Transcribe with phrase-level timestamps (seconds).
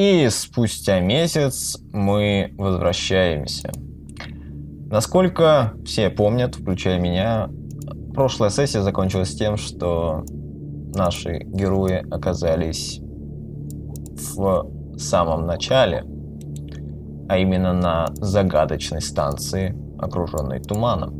[0.00, 3.70] И спустя месяц мы возвращаемся.
[4.86, 7.50] Насколько все помнят, включая меня,
[8.14, 10.24] прошлая сессия закончилась тем, что
[10.94, 13.02] наши герои оказались
[14.34, 16.06] в самом начале,
[17.28, 21.12] а именно на загадочной станции, окруженной туманом.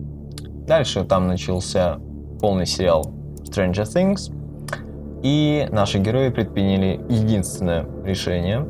[0.67, 1.99] Дальше там начался
[2.41, 3.12] полный сериал
[3.43, 4.35] Stranger Things,
[5.23, 8.66] и наши герои предприняли единственное решение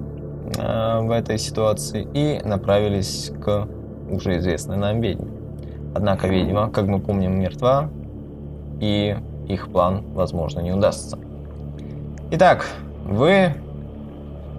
[0.57, 3.69] э, в этой ситуации и направились к
[4.11, 5.31] уже известной нам ведьме.
[5.95, 7.91] Однако ведьма, как мы помним, мертва,
[8.81, 9.17] и
[9.49, 11.19] их план, возможно, не удастся.
[12.31, 12.67] Итак,
[13.05, 13.55] вы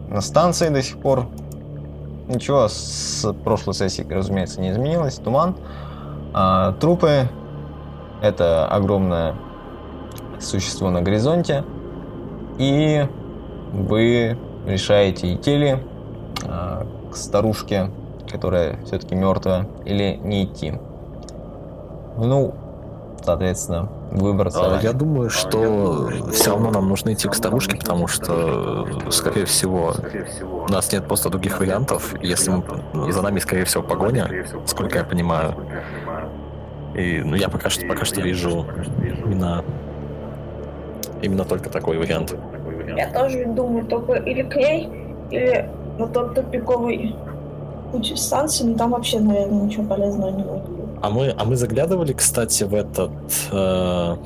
[0.09, 1.27] на станции до сих пор.
[2.27, 5.15] Ничего с прошлой сессии, разумеется, не изменилось.
[5.15, 5.55] Туман.
[6.33, 7.29] А, трупы.
[8.21, 9.35] Это огромное
[10.39, 11.63] существо на горизонте.
[12.57, 13.07] И
[13.73, 15.77] вы решаете идти ли
[16.45, 17.89] а, к старушке
[18.31, 20.73] которая все-таки мертвая, или не идти.
[22.17, 22.55] Ну,
[23.23, 28.87] соответственно, выбор а, Я думаю, что все равно нам нужно идти к старушке, потому что,
[29.11, 29.93] скорее всего,
[30.67, 32.15] у нас нет просто других вариантов.
[32.21, 35.55] Если мы, за нами, скорее всего, погоня, сколько я понимаю.
[36.95, 38.65] И ну, я пока что пока что вижу
[39.25, 39.63] именно
[41.21, 42.35] именно только такой вариант.
[42.95, 44.89] Я тоже думаю, только или к ней,
[45.29, 47.15] или на тот тупиковый
[47.91, 50.63] куча станций, но там вообще, наверное, ничего полезного не будет.
[51.01, 53.11] А мы, а мы заглядывали, кстати, в этот...
[53.51, 54.17] Э,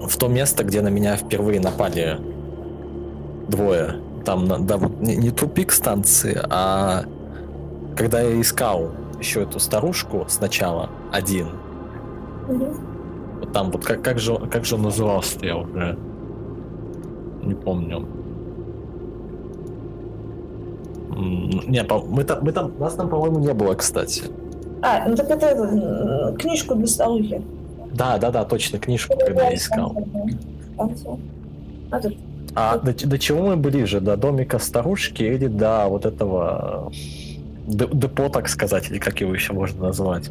[0.00, 2.18] в то место, где на меня впервые напали
[3.48, 3.96] двое.
[4.24, 7.04] Там, да, вот не, не тупик станции, а
[7.96, 11.48] когда я искал еще эту старушку сначала, один.
[12.48, 12.74] Угу.
[13.40, 15.98] Вот там вот как, как, же, как же он назывался, я уже
[17.42, 18.06] не помню.
[21.66, 24.24] Не, мы там, мы там, нас там, по-моему, не было, кстати.
[24.82, 27.42] А, ну так это книжку для старухи.
[27.92, 29.96] Да, да, да, точно, книжку, ну, когда я искал.
[31.90, 32.00] А,
[32.54, 34.00] а до, до чего мы ближе?
[34.00, 36.92] До домика старушки или до вот этого
[37.66, 40.30] депо, так сказать, или как его еще можно назвать?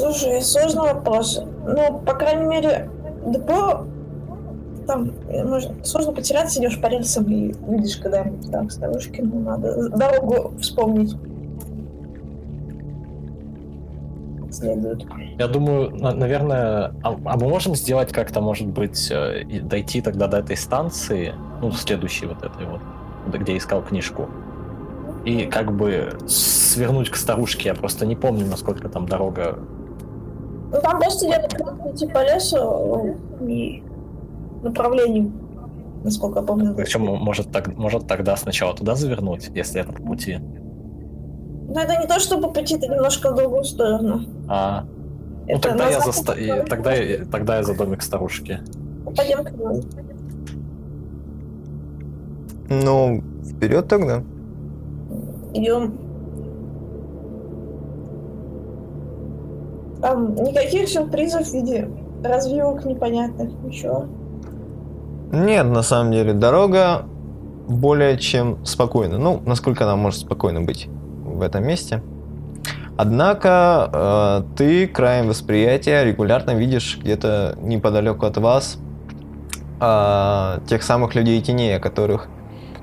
[0.00, 1.42] Слушай, сложный вопрос.
[1.66, 2.90] Ну, по крайней мере,
[3.26, 3.84] депо
[4.86, 10.54] там можно, сложно потеряться, идешь по рельсам и видишь, когда там старушки, ну надо дорогу
[10.58, 11.14] вспомнить.
[14.50, 15.06] Следует.
[15.38, 20.38] Я думаю, наверное, а, а мы можем сделать как-то, может быть, э, дойти тогда до
[20.38, 22.80] этой станции, ну, следующей вот этой вот,
[23.38, 24.28] где искал книжку,
[25.24, 27.68] и как бы свернуть к старушке.
[27.68, 29.58] Я просто не помню, насколько там дорога.
[30.72, 31.52] Ну, там просто идет
[31.92, 33.82] идти по лесу и
[34.62, 35.32] направлении,
[36.04, 36.74] насколько я помню.
[36.74, 40.38] Причем может, так, может тогда сначала туда завернуть, если это по пути.
[40.38, 44.22] Ну это не то, чтобы по пути, это немножко в другую сторону.
[44.48, 44.84] А.
[45.46, 46.24] Ну это тогда я, за...
[46.68, 46.92] тогда,
[47.30, 48.60] тогда я за домик старушки.
[49.16, 49.82] Пойдем к нему.
[52.68, 54.22] Ну, вперед тогда.
[55.52, 56.09] Идем.
[60.02, 61.88] Там никаких сюрпризов в виде
[62.24, 64.06] развивок непонятных, ничего.
[65.32, 67.04] Нет, на самом деле, дорога
[67.68, 69.18] более чем спокойна.
[69.18, 70.88] Ну, насколько она может спокойно быть
[71.24, 72.02] в этом месте.
[72.96, 78.78] Однако э, ты краем восприятия регулярно видишь где-то неподалеку от вас
[79.80, 82.28] э, тех самых людей теней, о которых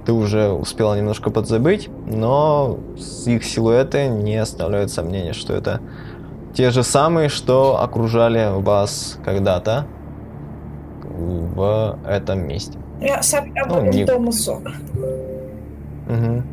[0.06, 2.79] ты уже успела немножко подзабыть, но
[3.25, 5.81] их силуэты не оставляют сомнения, что это
[6.57, 9.85] те же самые, что окружали вас когда-то
[11.03, 12.79] в этом месте.
[13.00, 14.06] Я сообщаю ну, не...
[14.06, 14.63] Томасу.
[16.07, 16.44] Угу.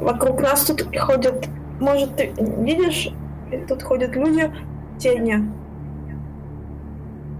[0.00, 1.48] Вокруг нас тут ходят...
[1.78, 3.10] Может, ты видишь,
[3.68, 4.50] тут ходят люди,
[4.98, 5.48] тени.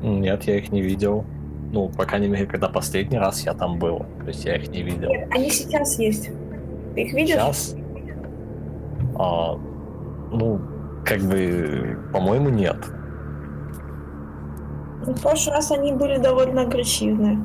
[0.03, 1.25] Нет, я их не видел.
[1.73, 4.07] Ну, по крайней мере, когда последний раз я там был.
[4.21, 5.09] То есть я их не видел.
[5.09, 6.31] Нет, они сейчас есть.
[6.95, 7.35] Ты их видишь?
[7.35, 7.75] Сейчас?
[9.19, 9.59] А,
[10.31, 10.61] ну,
[11.05, 12.77] как бы, по-моему, нет.
[15.07, 17.39] В прошлый раз они были довольно агрессивные.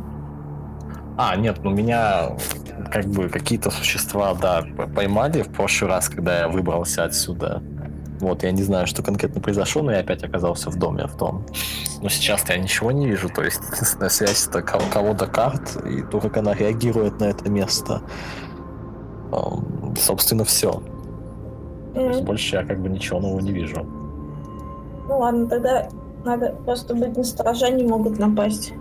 [1.18, 2.36] А, нет, ну меня
[2.92, 4.63] как бы какие-то существа, да,
[4.95, 7.62] поймали в прошлый раз, когда я выбрался отсюда.
[8.19, 11.45] Вот, я не знаю, что конкретно произошло, но я опять оказался в доме в том.
[12.01, 16.19] Но сейчас я ничего не вижу, то есть единственная связь это колода карт и то,
[16.19, 18.01] как она реагирует на это место.
[20.00, 20.84] Собственно, все.
[21.94, 22.24] Mm-hmm.
[22.24, 23.86] больше я как бы ничего нового не вижу.
[25.08, 25.90] Ну ладно, тогда
[26.24, 28.74] Надо просто быть на стороже, они могут напасть.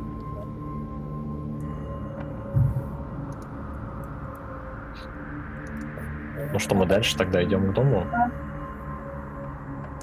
[6.53, 8.05] Ну что, мы дальше тогда идем к дому?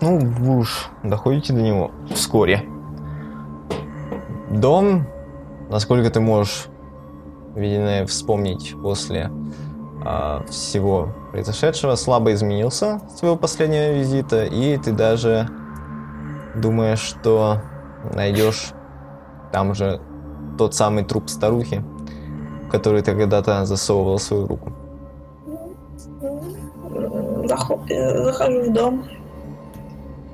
[0.01, 2.63] Ну, вы уж доходите до него вскоре.
[4.49, 5.05] Дом,
[5.69, 6.67] насколько ты можешь,
[7.53, 9.29] видимо, вспомнить после
[10.49, 15.47] всего произошедшего, слабо изменился с твоего последнего визита, и ты даже
[16.55, 17.61] думаешь, что
[18.13, 18.71] найдешь
[19.51, 19.99] там же
[20.57, 21.83] тот самый труп старухи,
[22.67, 24.71] в который ты когда-то засовывал свою руку.
[27.89, 29.05] Э, Захожу в дом,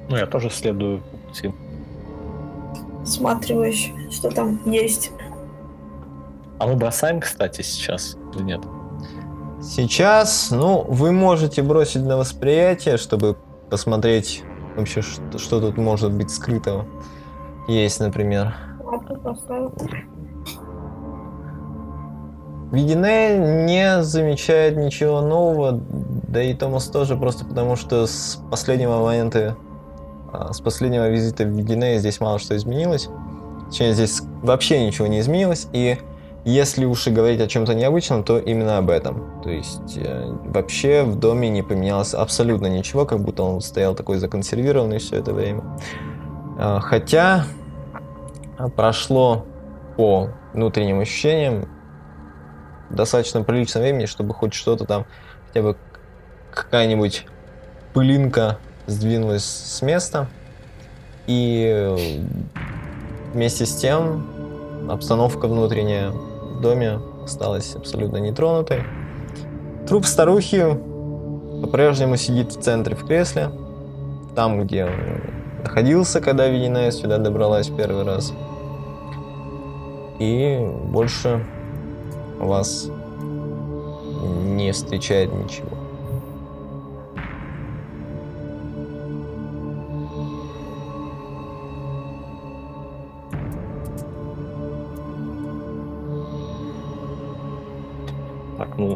[0.10, 1.54] Ну, я тоже следую пути.
[3.04, 5.12] осматриваюсь, что там есть.
[6.60, 8.62] А мы бросаем, кстати, сейчас или нет?
[9.63, 13.38] Сейчас, ну, вы можете бросить на восприятие, чтобы
[13.69, 14.44] посмотреть
[14.75, 16.86] вообще, что, что тут может быть скрытого.
[17.69, 18.54] Есть, например.
[22.74, 25.80] Видине не замечает ничего нового,
[26.27, 29.56] да и Томас тоже, просто потому что с последнего момента,
[30.33, 33.07] а, с последнего визита в Видине здесь мало что изменилось.
[33.68, 36.00] Точнее, здесь вообще ничего не изменилось, и
[36.45, 39.42] если уж и говорить о чем-то необычном, то именно об этом.
[39.44, 44.18] То есть э, вообще в доме не поменялось абсолютно ничего, как будто он стоял такой
[44.18, 45.63] законсервированный все это время.
[46.60, 47.45] А, Хотя
[48.57, 49.45] а, прошло
[49.95, 51.69] по внутренним ощущениям
[52.90, 55.06] достаточно прилично времени, чтобы хоть что-то там,
[55.48, 55.78] хотя бы
[56.51, 57.25] какая-нибудь
[57.94, 60.28] пылинка сдвинулась с места.
[61.25, 62.22] И э,
[63.34, 64.28] вместе с тем
[64.90, 66.12] обстановка внутренняя
[66.54, 68.84] в доме осталась абсолютно нетронутой.
[69.88, 70.78] Труп старухи
[71.62, 73.50] по-прежнему сидит в центре в кресле,
[74.36, 74.92] там, где он
[75.64, 78.34] находился, когда Винина сюда добралась первый раз.
[80.20, 81.46] И больше
[82.40, 82.90] вас
[84.46, 85.82] не встречает ничего.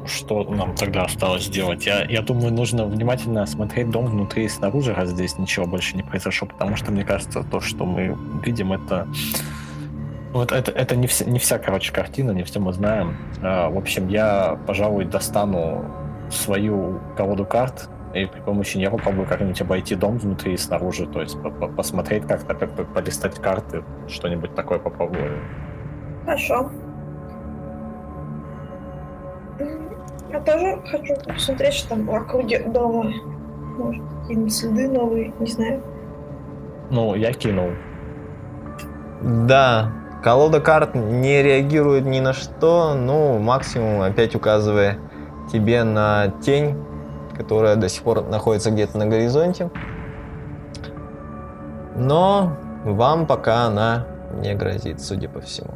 [0.08, 1.86] Что нам тогда осталось делать?
[1.86, 6.04] Я, я думаю, нужно внимательно осмотреть дом внутри и снаружи, раз здесь ничего больше не
[6.04, 9.08] произошло, потому что, мне кажется, то, что мы видим, это...
[10.34, 13.18] Ну, это, это, не, вся, не вся, короче, картина, не все мы знаем.
[13.42, 15.86] А, в общем, я, пожалуй, достану
[16.30, 21.22] свою колоду карт и при помощи нее попробую как-нибудь обойти дом внутри и снаружи, то
[21.22, 25.40] есть по- по- посмотреть как-то, как бы полистать карты, что-нибудь такое попробую.
[26.26, 26.72] Хорошо.
[30.32, 33.12] Я тоже хочу посмотреть, что там в округе дома.
[33.78, 35.82] Может, какие-нибудь следы новые, не знаю.
[36.90, 37.70] Ну, я кинул.
[39.22, 39.92] Да,
[40.24, 44.98] колода карт не реагирует ни на что, ну, максимум опять указывая
[45.52, 46.78] тебе на тень,
[47.36, 49.70] которая до сих пор находится где-то на горизонте.
[51.96, 54.06] Но вам пока она
[54.42, 55.74] не грозит, судя по всему.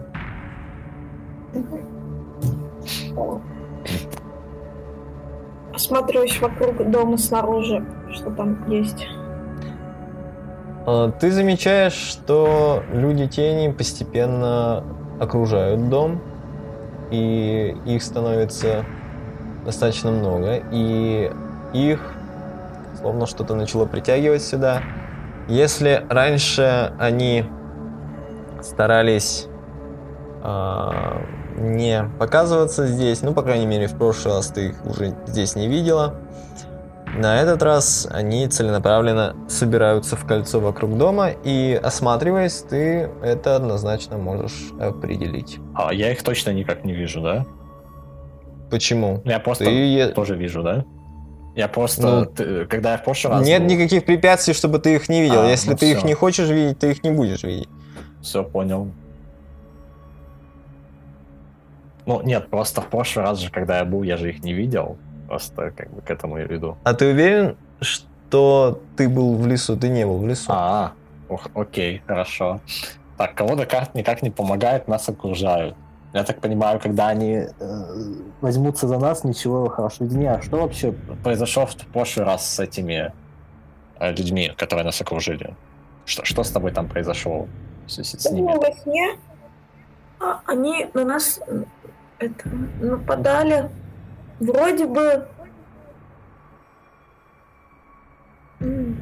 [5.73, 9.07] Осматриваюсь вокруг дома снаружи, что там есть.
[10.85, 14.83] Э, Ты замечаешь, что люди тени постепенно
[15.19, 16.21] окружают дом,
[17.11, 18.85] и их становится
[19.65, 21.31] достаточно много, и
[21.73, 21.99] их
[22.99, 24.81] словно что-то начало притягивать сюда.
[25.47, 27.45] Если раньше они
[28.61, 29.47] старались
[30.43, 31.21] а,
[31.57, 35.67] не показываться здесь, ну, по крайней мере, в прошлый раз ты их уже здесь не
[35.67, 36.15] видела,
[37.17, 44.17] на этот раз они целенаправленно собираются в кольцо вокруг дома, и осматриваясь, ты это однозначно
[44.17, 45.59] можешь определить.
[45.75, 47.45] А я их точно никак не вижу, да?
[48.69, 49.21] Почему?
[49.25, 50.85] Я просто Ты тоже вижу, да?
[51.53, 53.45] Я просто, Ну, ты- когда я в прошлый раз...
[53.45, 55.41] Нет никаких препятствий, чтобы ты их не видел.
[55.41, 56.07] А, Если ну ты их всё.
[56.07, 57.67] не хочешь видеть, ты их не будешь видеть.
[58.21, 58.87] Все понял.
[62.11, 64.97] Ну, нет, просто в прошлый раз же, когда я был, я же их не видел.
[65.27, 66.77] Просто как бы к этому я веду.
[66.83, 69.77] А ты уверен, что ты был в лесу?
[69.77, 70.51] Ты не был в лесу.
[70.51, 70.91] А,
[71.29, 72.59] ох, окей, хорошо.
[73.17, 75.75] Так, колода карт никак не помогает, нас окружают.
[76.13, 77.47] Я так понимаю, когда они э,
[78.41, 80.91] возьмутся за нас, ничего хорошего не А что вообще
[81.23, 83.13] произошло в прошлый раз с этими
[83.99, 85.55] э, людьми, которые нас окружили?
[86.03, 87.47] Что, что с тобой там произошло
[87.87, 88.47] с Я ними?
[88.47, 89.17] во сне
[90.21, 91.39] а, они на нас
[92.21, 92.49] это,
[92.79, 93.69] нападали.
[94.39, 95.27] Вроде бы...
[98.59, 98.95] Ну,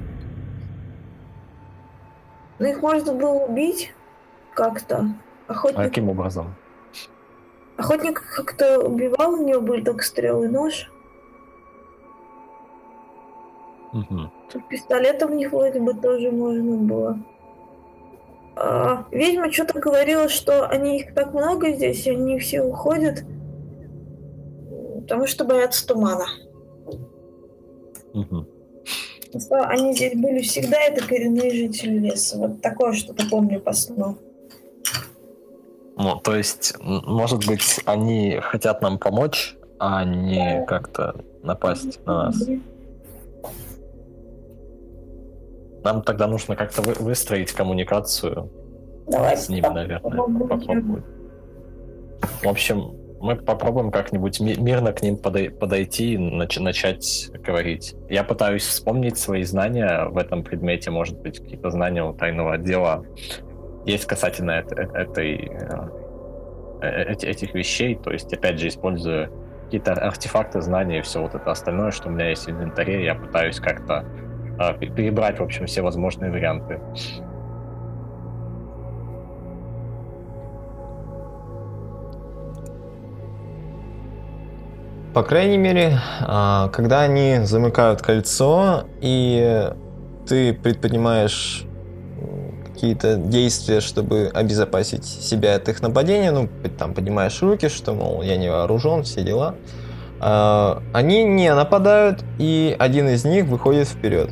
[2.66, 3.94] их можно было убить
[4.54, 5.06] как-то.
[5.48, 6.54] А Охотник, каким образом?
[7.78, 10.92] охотник как-то убивал, у него были только стрелы и нож.
[14.52, 17.20] Тут пистолетом у них вроде бы тоже можно было.
[18.62, 23.24] А, ведьма что-то говорила, что они их так много здесь, и они все уходят,
[25.02, 26.26] потому что боятся тумана.
[29.30, 32.38] Что они здесь были всегда, это коренные жители леса.
[32.38, 34.18] Вот такое что-то помню по сну.
[35.96, 42.44] Ну, то есть, может быть, они хотят нам помочь, а не как-то напасть на нас.
[45.84, 48.50] Нам тогда нужно как-то вы- выстроить коммуникацию
[49.08, 50.00] Давай с так наверное.
[50.48, 51.04] попробуем.
[52.44, 57.96] В общем, мы попробуем как-нибудь ми- мирно к ним подой- подойти и нач- начать говорить.
[58.10, 63.06] Я пытаюсь вспомнить свои знания в этом предмете, может быть, какие-то знания у тайного отдела
[63.86, 65.90] есть касательно э- этой, э,
[66.82, 67.96] э- эти- этих вещей.
[67.96, 69.30] То есть, опять же, используя
[69.66, 73.16] какие-то артефакты, знания и все вот это остальное, что у меня есть в инвентаре, я
[73.16, 74.06] пытаюсь как-то
[74.80, 76.80] перебрать, в общем, все возможные варианты.
[85.14, 89.72] По крайней мере, а, когда они замыкают кольцо, и
[90.28, 91.66] ты предпринимаешь
[92.72, 96.48] какие-то действия, чтобы обезопасить себя от их нападения, ну,
[96.78, 99.56] там, поднимаешь руки, что, мол, я не вооружен, все дела,
[100.22, 104.30] а, они не нападают, и один из них выходит вперед.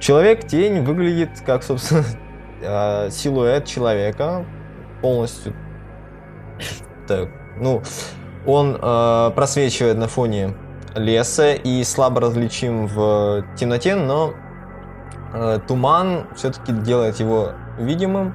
[0.00, 2.04] Человек-тень выглядит как, собственно,
[2.62, 4.44] а, силуэт человека,
[5.02, 5.54] полностью
[7.06, 7.82] так, ну,
[8.46, 10.54] он э, просвечивает на фоне
[10.94, 14.34] леса и слабо различим в темноте, но
[15.32, 18.34] э, туман все-таки делает его видимым,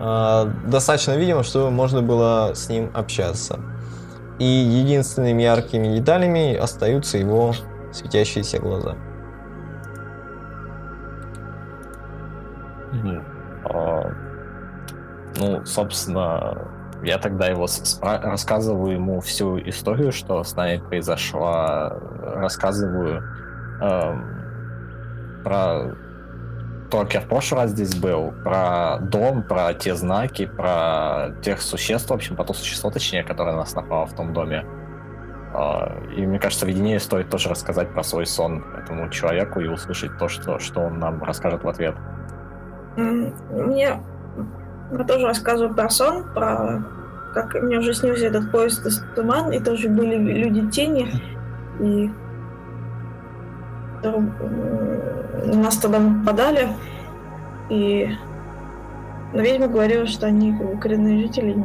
[0.00, 3.60] э, достаточно видимым, чтобы можно было с ним общаться.
[4.38, 7.54] И единственными яркими деталями остаются его
[7.92, 8.96] светящиеся глаза.
[15.36, 16.68] Ну, собственно,
[17.02, 17.66] я тогда его
[18.00, 23.22] рассказываю ему всю историю, что с нами произошла, рассказываю
[23.80, 25.96] эм, про
[26.90, 31.60] то, как я в прошлый раз здесь был, про дом, про те знаки, про тех
[31.60, 34.64] существ, в общем, про то существо, точнее, которое нас напало в том доме.
[35.52, 39.66] А, И мне кажется, в видении стоит тоже рассказать про свой сон этому человеку и
[39.66, 41.96] услышать то, что, что он нам расскажет в ответ.
[42.96, 44.00] Мне
[44.92, 46.84] я тоже рассказываю про сон, про
[47.34, 51.08] как мне уже снился этот поезд из туман, и тоже были люди тени,
[51.80, 52.10] и
[54.02, 56.68] на нас тогда нападали,
[57.70, 58.08] и
[59.32, 61.56] но ведьма говорила, что они коренные жители.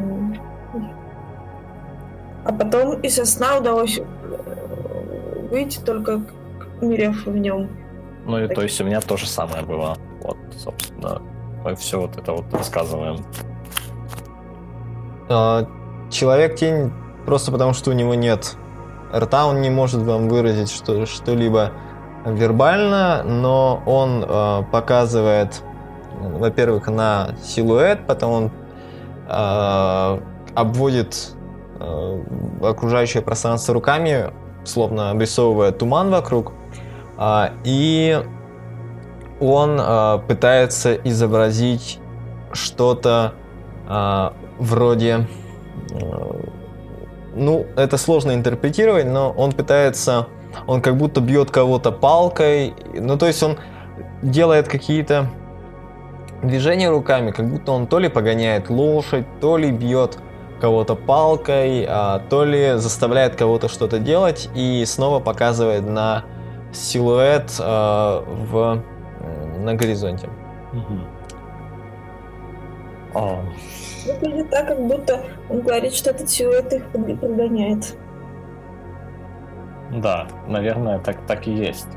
[2.43, 6.21] А потом из сна удалось э, выйти, только
[6.81, 7.69] умерев в нем.
[8.25, 8.55] Ну и Так.
[8.55, 9.95] то есть у меня то же самое было.
[10.23, 11.21] Вот, собственно,
[11.63, 13.25] мы все вот это вот рассказываем.
[15.29, 15.65] А,
[16.09, 16.91] Человек-тень
[17.25, 18.55] просто потому, что у него нет
[19.13, 21.71] рта, он не может вам выразить что- что-либо
[22.25, 25.61] вербально, но он э, показывает,
[26.19, 28.51] э, во-первых, на силуэт, потом он
[29.27, 30.19] э,
[30.55, 31.31] обводит
[31.79, 32.23] э,
[32.63, 34.33] окружающее пространство руками,
[34.65, 36.51] словно обрисовывая туман вокруг,
[37.17, 38.23] А, и
[39.39, 41.99] он э, пытается изобразить
[42.51, 43.33] что-то
[43.87, 45.27] а, вроде...
[45.91, 46.43] э,
[47.35, 50.27] Ну, это сложно интерпретировать, но он пытается...
[50.67, 52.73] Он как будто бьет кого-то палкой.
[52.93, 53.57] Ну, то есть он
[54.23, 55.29] делает какие-то
[56.41, 60.17] движения руками, как будто он то ли погоняет лошадь, то ли бьет
[60.59, 66.23] кого-то палкой, а, то ли заставляет кого-то что-то делать и снова показывает на
[66.73, 68.81] силуэт а, в,
[69.59, 70.29] на горизонте.
[73.13, 73.43] А,
[74.05, 77.97] Выглядит так, как будто он говорит, что этот силуэт их под- подгоняет.
[79.91, 81.87] да, наверное, так, так и есть.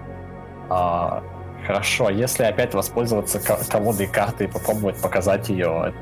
[0.71, 1.23] А,
[1.67, 5.93] хорошо, если опять воспользоваться ко- колодой карты и попробовать показать ее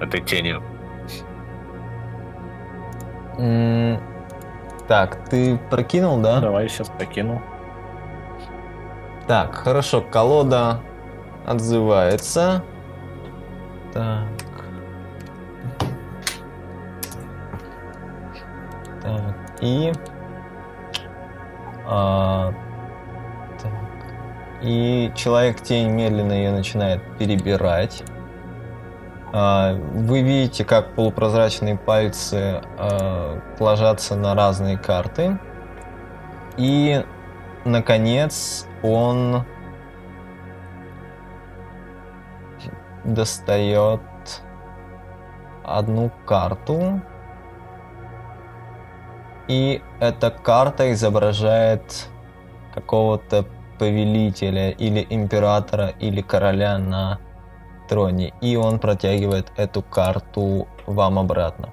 [0.00, 0.62] этой тенью.
[4.86, 6.40] Так, ты прокинул, да?
[6.40, 7.40] Давай сейчас прокину.
[9.26, 10.80] Так, хорошо, колода
[11.46, 12.64] отзывается.
[13.92, 14.26] Так.
[19.02, 19.92] Так, и...
[21.86, 22.52] а,
[23.62, 23.72] так.
[24.62, 28.02] и человек-тень медленно ее начинает перебирать.
[29.32, 35.38] А, Вы видите, как полупрозрачные пальцы а, ложатся на разные карты.
[36.56, 37.04] И,
[37.64, 39.44] наконец, он
[43.04, 44.00] достает
[45.64, 47.00] одну карту.
[49.48, 52.08] И эта карта изображает
[52.74, 53.44] какого-то
[53.78, 57.18] повелителя или императора или короля на
[57.88, 58.32] троне.
[58.40, 61.70] И он протягивает эту карту вам обратно.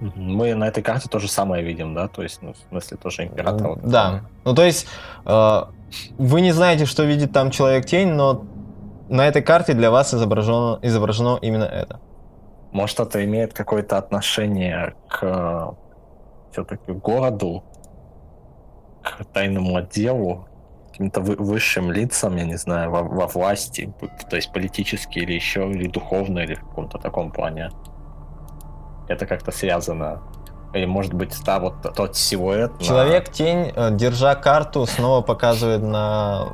[0.00, 2.08] Мы на этой карте то же самое видим, да?
[2.08, 3.68] То есть, ну, в смысле, тоже император.
[3.68, 3.82] вот.
[3.82, 4.22] Да.
[4.44, 4.86] Ну, то есть,
[5.24, 5.62] э,
[6.18, 8.44] вы не знаете, что видит там человек-тень, но
[9.08, 12.00] на этой карте для вас изображено, изображено именно это.
[12.72, 15.74] Может, это имеет какое-то отношение к
[16.52, 17.64] все-таки городу,
[19.02, 20.46] к тайному отделу,
[20.90, 23.92] каким-то вы- высшим лицам, я не знаю, во, во власти,
[24.30, 27.70] то есть политически или еще, или духовно, или в каком-то таком плане.
[29.08, 30.20] Это как-то связано.
[30.72, 32.72] Или может быть, та вот тот силуэт.
[32.78, 36.48] на- Человек-тень, э, держа карту, снова показывает на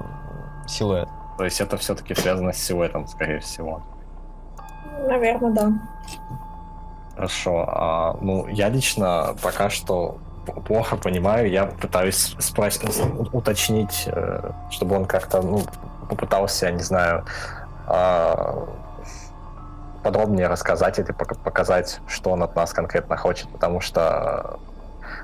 [0.67, 1.09] силуэт.
[1.39, 3.83] То есть это все-таки связано с силуэтом, скорее всего.
[5.09, 5.73] Наверное, да.
[7.15, 7.65] Хорошо.
[7.69, 10.19] А, ну, я лично пока что
[10.67, 11.51] плохо понимаю.
[11.51, 12.83] Я пытаюсь спросить,
[13.33, 15.63] уточнить, э, чтобы он как-то ну,
[16.09, 17.25] попытался, не знаю,
[17.87, 18.67] а,
[20.03, 24.59] подробнее рассказать или пока- показать, что он от нас конкретно хочет, потому что...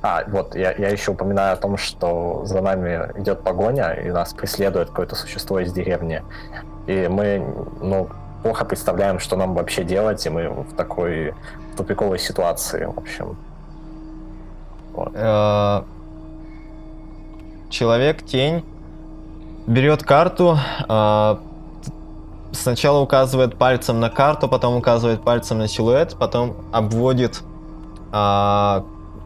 [0.03, 4.33] А, вот, я, я еще упоминаю о том, что за нами идет погоня, и нас
[4.33, 6.23] преследует какое-то существо из деревни.
[6.87, 7.45] И мы,
[7.81, 8.09] ну,
[8.43, 11.35] плохо представляем, что нам вообще делать, и мы в такой
[11.77, 13.37] тупиковой ситуации, в общем.
[15.15, 15.83] Э,
[17.71, 18.65] Человек-тень
[19.67, 20.59] берет карту,
[20.89, 21.37] э,
[22.59, 27.43] сначала указывает пальцем на карту, потом указывает пальцем на силуэт, потом обводит
[28.13, 28.83] э,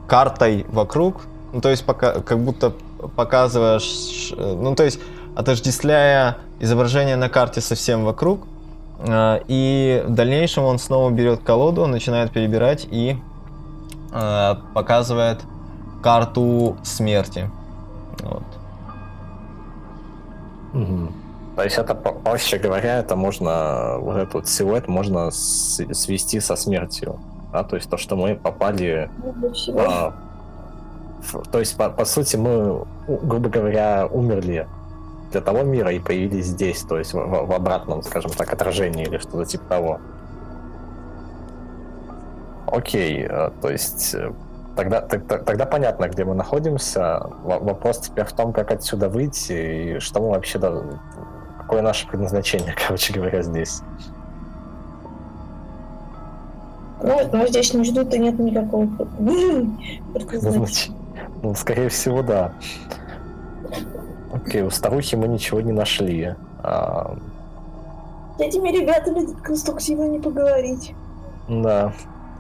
[0.06, 2.72] картой вокруг, ну, то есть пока, как будто
[3.16, 5.00] показываешь, ну, то есть
[5.34, 8.46] отождествляя изображение на карте совсем вокруг,
[8.98, 13.16] э, и в дальнейшем он снова берет колоду, начинает перебирать и
[14.12, 15.40] э, показывает
[16.02, 17.50] карту смерти.
[18.22, 18.42] Вот.
[21.56, 27.18] То есть это, проще говоря, это можно, вот этот вот силуэт можно свести со смертью.
[27.52, 27.62] Да?
[27.62, 29.10] То есть то, что мы попали
[29.76, 30.14] а,
[31.20, 34.66] в- то есть, по, по сути, мы, грубо говоря, умерли
[35.30, 39.18] для того мира и появились здесь, то есть в, в- обратном, скажем так, отражении или
[39.18, 40.00] что-то типа того.
[42.66, 44.32] Окей, э, то есть э,
[44.76, 47.20] тогда, т- т- тогда понятно, где мы находимся.
[47.44, 49.52] Во- Вопрос теперь в том, как отсюда выйти
[49.96, 50.58] и что мы вообще,
[51.62, 53.80] какое наше предназначение, короче говоря, здесь.
[57.02, 58.86] Ну, но здесь не ждут и нет никакого
[60.14, 60.98] предназначения.
[61.42, 62.52] Ну, скорее всего, да.
[64.32, 66.34] Окей, у старухи мы ничего не нашли.
[66.62, 67.16] А,
[68.38, 70.94] С этими ребятами конструктивно не поговорить.
[71.48, 71.92] да.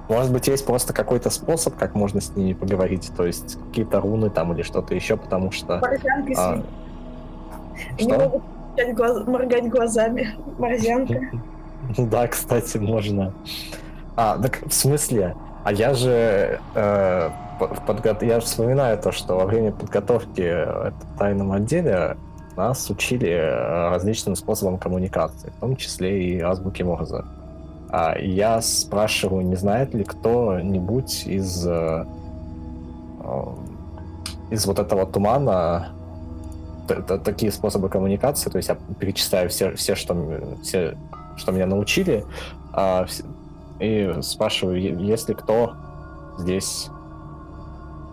[0.08, 4.30] Может быть, есть просто какой-то способ, как можно с ними поговорить, то есть какие-то руны
[4.30, 5.80] там или что-то еще, потому что...
[6.36, 6.62] А,
[7.96, 8.42] что?
[8.76, 10.34] Моргать глаз- моргать глазами.
[10.58, 11.20] Морзянка.
[11.98, 13.32] Да, кстати, можно.
[14.16, 15.34] А, так в смысле?
[15.64, 17.28] А я же э,
[17.86, 22.16] подго- я же вспоминаю то, что во время подготовки э, в тайном отделе
[22.56, 27.24] нас учили э, различным способам коммуникации, в том числе и азбуки Морзе.
[27.90, 32.04] А я спрашиваю, не знает ли кто-нибудь из э,
[34.50, 35.88] из вот этого тумана
[36.94, 40.16] такие способы коммуникации, то есть я перечисляю все, все, что,
[40.62, 40.96] все,
[41.36, 42.24] что меня научили,
[42.72, 43.06] а,
[43.80, 45.74] и спрашиваю, е- есть ли кто
[46.38, 46.88] здесь,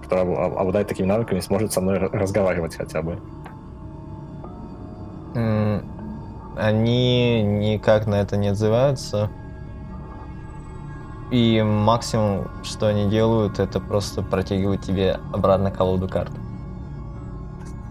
[0.06, 3.20] кто об- обладает такими навыками, сможет со мной разговаривать хотя бы.
[6.58, 9.30] Они никак на это не отзываются.
[11.32, 16.32] И максимум, что они делают, это просто протягивают тебе обратно колоду карт.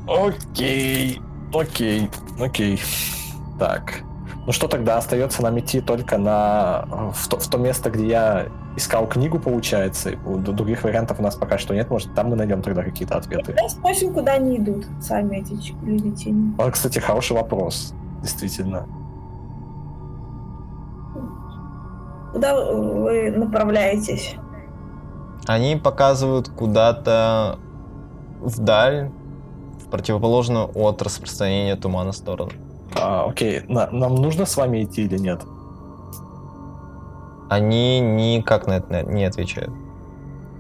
[0.09, 1.21] Окей,
[1.53, 2.81] окей, окей.
[3.59, 4.03] Так.
[4.47, 8.47] Ну что тогда остается нам идти только на в то, в то место, где я
[8.77, 10.12] искал книгу, получается.
[10.25, 11.90] У других вариантов у нас пока что нет.
[11.90, 13.53] Может, там мы найдем тогда какие-то ответы.
[13.53, 15.53] Давай спросим, куда они идут, сами эти
[15.85, 16.55] люди тени.
[16.57, 17.92] Вот, кстати, хороший вопрос.
[18.23, 18.87] Действительно.
[22.33, 24.37] Куда вы направляетесь?
[25.47, 27.59] Они показывают куда-то
[28.40, 29.11] вдаль,
[29.88, 32.51] в противоположную от распространения тумана сторону.
[32.94, 35.40] А, окей, На- нам нужно с вами идти или нет?
[37.51, 39.70] Они никак на это не отвечают.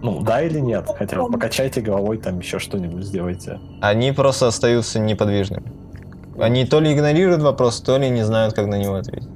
[0.00, 0.88] Ну, да или нет?
[0.96, 3.60] Хотя бы покачайте головой, там еще что-нибудь сделайте.
[3.82, 5.72] Они просто остаются неподвижными.
[6.40, 9.28] Они то ли игнорируют вопрос, то ли не знают, как на него ответить.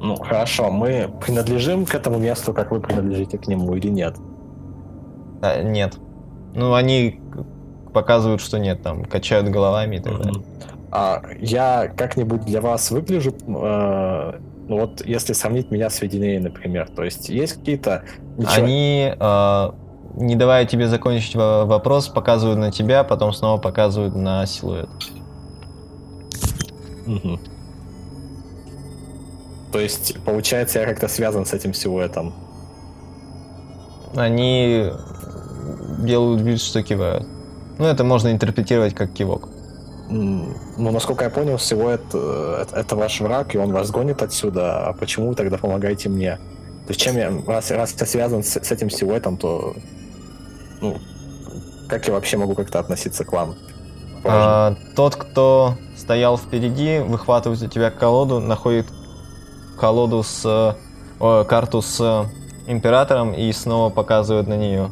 [0.00, 4.16] Ну, хорошо, мы принадлежим к этому месту, как вы принадлежите к нему или нет?
[5.42, 5.98] А, нет.
[6.54, 7.20] Ну, они
[8.02, 10.42] показывают, что нет, там, качают головами и так далее.
[10.90, 14.32] А я как-нибудь для вас выгляжу, э,
[14.68, 18.02] ну вот если сравнить меня с Веденеей, например, то есть есть какие-то...
[18.36, 19.70] ничего- Они, э,
[20.14, 24.88] не давая тебе закончить во- вопрос, показывают на тебя, потом снова показывают на силуэт.
[27.06, 27.38] Мгм.
[29.72, 32.32] То есть, получается, я как-то связан с этим силуэтом.
[34.16, 34.90] Они
[35.98, 37.26] делают вид, что кивают.
[37.78, 39.48] Ну, это можно интерпретировать как кивок.
[40.10, 40.54] Ну,
[40.90, 44.92] насколько я понял, силуэт э, это- это ваш враг, и он вас гонит отсюда, а
[44.94, 46.36] почему вы тогда помогаете мне?
[46.86, 49.76] То есть, чем я, раз, раз я связан с, с этим силуэтом, то,
[50.80, 50.96] ну,
[51.88, 53.54] как я вообще могу как-то относиться к вам?
[54.24, 58.86] А, тот, кто стоял впереди, выхватывает у тебя колоду, находит
[59.78, 60.74] колоду с...
[61.20, 62.26] о, карту с
[62.66, 64.90] императором и снова показывает на нее.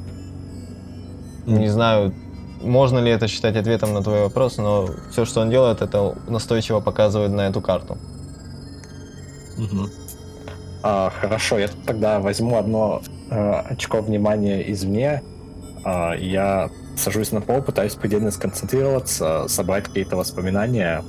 [1.47, 2.13] Не знаю,
[2.61, 6.81] можно ли это считать ответом на твой вопрос, но все, что он делает, это настойчиво
[6.81, 7.99] показывает на эту карту.
[9.57, 9.91] Мгм.
[10.83, 15.23] А, хорошо, я тогда возьму одно э, очко внимания извне.
[15.85, 21.05] А, я сажусь на пол, пытаюсь предельно сконцентрироваться, собрать какие-то воспоминания,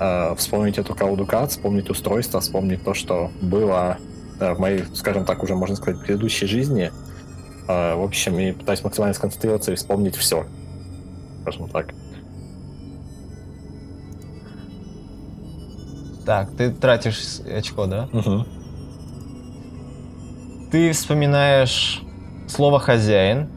[0.00, 3.98] э, вспомнить эту колоду карт, вспомнить устройство, вспомнить то, что было
[4.40, 6.92] э, в моей, скажем так, уже можно сказать, предыдущей жизни.
[7.68, 10.46] Э, в общем, и пытаюсь максимально сконцентрироваться и вспомнить все.
[11.46, 11.94] Скажем так.
[16.24, 18.08] Так, ты тратишь очко, да?
[18.12, 18.44] Мгм.
[20.72, 22.02] Ты вспоминаешь
[22.48, 23.48] слово хозяин.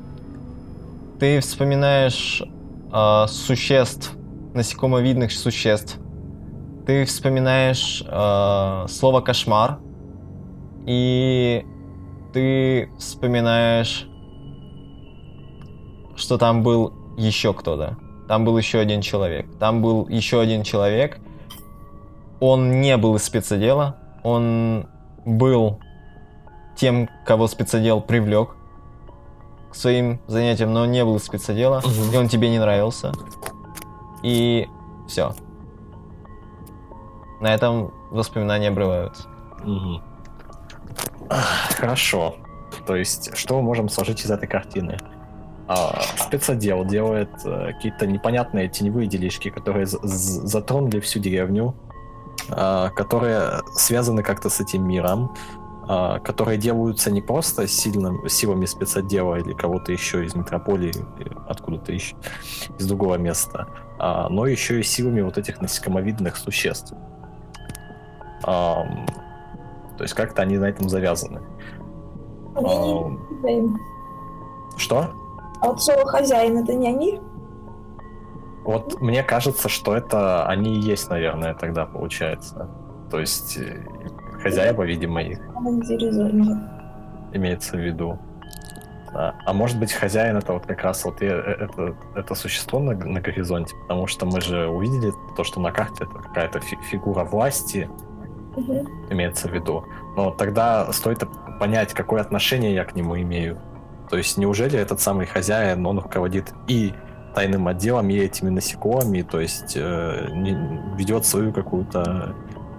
[1.19, 2.43] Ты вспоминаешь
[2.91, 4.15] а, существ,
[4.53, 5.97] насекомовидных существ.
[6.85, 9.79] Ты вспоминаешь а, слово кошмар.
[10.85, 11.65] И
[12.33, 14.07] ты вспоминаешь,
[16.15, 17.97] что там был еще кто-то.
[18.27, 19.47] Там был еще один человек.
[19.59, 21.19] Там был еще один человек.
[22.39, 23.97] Он не был из спецотдела.
[24.23, 24.87] Он
[25.25, 25.79] был
[26.75, 28.55] тем, кого спецотдел привлек
[29.71, 32.13] к своим занятиям, но он не был из спецотдела, Мгм.
[32.13, 33.11] и он тебе не нравился.
[34.23, 34.67] И
[35.07, 35.33] все.
[37.41, 39.27] На этом воспоминания обрываются.
[41.29, 42.35] Ах, Хорошо.
[42.87, 44.97] То есть, что мы можем сложить из этой картины?
[45.69, 51.75] А, спецотдел делает э, какие-то непонятные теневые делишки, которые затронули всю деревню,
[52.49, 55.35] а, которые связаны как-то с этим миром,
[55.87, 60.91] а, которые делаются не просто сильным, силами спецотдела или кого-то еще из метрополии,
[61.47, 62.15] откуда-то еще,
[62.79, 63.67] из другого места,
[63.99, 66.93] но еще и силами вот этих насекомовидных существ.
[68.41, 68.87] То
[69.99, 71.41] есть как-то они на этом завязаны.
[74.77, 75.11] Что?
[75.61, 77.19] А вот слово хозяин это не они?
[78.63, 82.69] Вот мне кажется, что это они и есть, наверное, тогда получается.
[83.09, 83.83] То есть э,
[84.43, 85.39] хозяева, видимо, их
[87.33, 88.19] имеется в виду.
[89.11, 89.35] Да.
[89.45, 91.25] А может быть, хозяин это вот как раз вот э-
[91.59, 96.03] это, это существо на, на горизонте, потому что мы же увидели то, что на карте
[96.03, 97.89] это какая-то фи- фигура власти,
[98.55, 98.87] Мгм.
[99.09, 99.83] имеется в виду.
[100.15, 101.23] Но тогда стоит
[101.59, 103.57] понять, какое отношение я к нему имею.
[104.09, 106.93] То есть неужели этот самый хозяин, он руководит и
[107.35, 110.27] тайным отделом, и этими насекомыми, то есть э,
[110.97, 112.35] ведет свою какую-то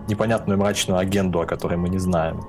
[0.08, 2.40] непонятную мрачную агенду, о которой мы не знаем.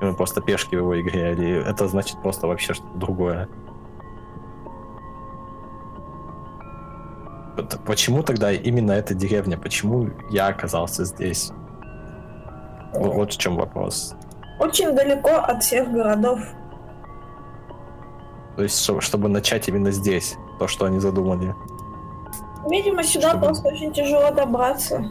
[0.00, 3.48] И мы просто пешки в его игре, или это значит просто вообще что-то другое.
[7.86, 9.56] Почему тогда именно эта деревня?
[9.56, 11.50] Почему я оказался здесь?
[12.92, 14.14] Вот, вот в чем вопрос.
[14.58, 16.40] Очень далеко от всех городов.
[18.56, 21.54] То есть, чтобы, начать именно здесь, то, что они задумали.
[22.68, 25.10] Видимо, сюда Чтобы- просто очень тяжело добраться.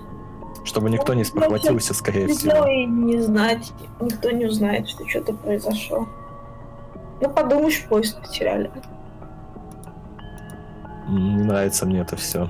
[0.64, 2.66] Чтобы никто не спохватился, скорее всего.
[2.68, 6.08] и не знать, никто не узнает, что что-то произошло.
[7.22, 8.72] Ну, подумаешь, поезд потеряли.
[11.08, 12.50] Не нравится мне это все.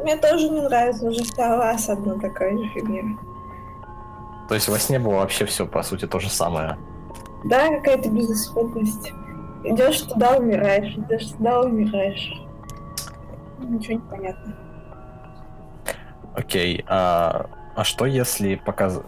[0.00, 3.18] Мне тоже не нравится уже раз одна такая же фигня.
[4.48, 6.78] То есть во сне было вообще все, по сути, то же самое.
[7.48, 9.12] Да, какая-то безысходность.
[9.64, 12.32] Идешь туда, умираешь, идешь туда, умираешь.
[13.58, 14.54] Ничего не понятно.
[16.34, 19.00] Окей, а, а что если показ...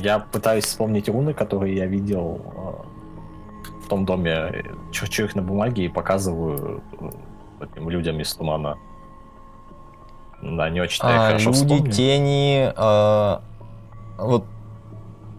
[0.00, 5.84] Я пытаюсь вспомнить руны, которые я видел э, в том доме, черчу их на бумаге
[5.86, 8.78] и показываю э, этим людям из тумана.
[10.40, 11.90] Да, не очень А, хорошо люди, вспомню.
[11.92, 13.42] тени, а,
[14.18, 14.44] вот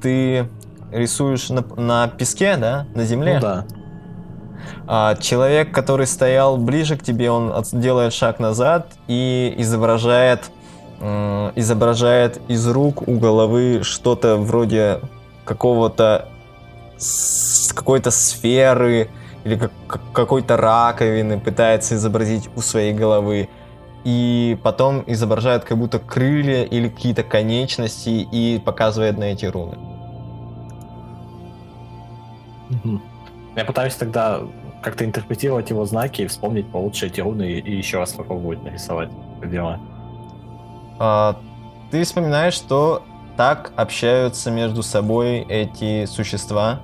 [0.01, 0.49] ты
[0.91, 3.36] рисуешь на, на песке, да, на земле?
[3.36, 3.65] Ну да.
[4.88, 10.52] А человек, который стоял ближе к тебе, он делает шаг назад и изображает,
[10.99, 14.99] м, изображает из рук у головы что-то вроде
[15.45, 16.28] какого-то
[17.73, 19.10] какой-то сферы
[19.45, 23.47] или как- какой-то раковины пытается изобразить у своей головы.
[24.04, 29.78] И потом изображает как будто крылья или какие-то конечности и показывает на эти руны.
[33.55, 34.41] Я пытаюсь тогда
[34.82, 39.10] как-то интерпретировать его знаки и вспомнить получше эти руны и, еще раз попробовать нарисовать
[39.43, 39.79] дело.
[40.99, 41.38] А,
[41.91, 43.03] ты вспоминаешь, что
[43.36, 46.79] так общаются между собой эти существа,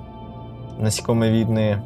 [0.78, 1.82] насекомовидные.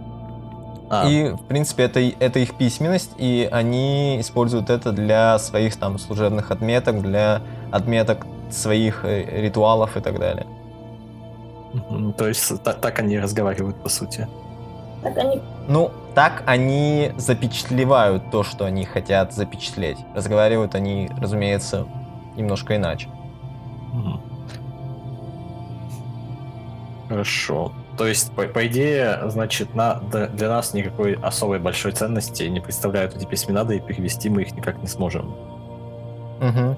[0.89, 5.99] А, И, в принципе, это, это их письменность, и они используют это для своих там
[5.99, 10.47] служебных отметок, для отметок своих э, ритуалов и так далее.
[12.17, 14.29] то есть та- так они разговаривают по сути.
[15.03, 19.99] Так они Ну, так они запечатлевают то, что они хотят запечатлеть.
[20.15, 21.87] Разговаривают они, разумеется,
[22.37, 23.09] немножко иначе.
[27.09, 27.73] Хорошо.
[27.99, 33.17] То есть, по, по идее, значит, на, для нас никакой особой большой ценности не представляют
[33.17, 35.35] эти письмена, да и перевести мы их никак не сможем.
[36.41, 36.77] Мгм.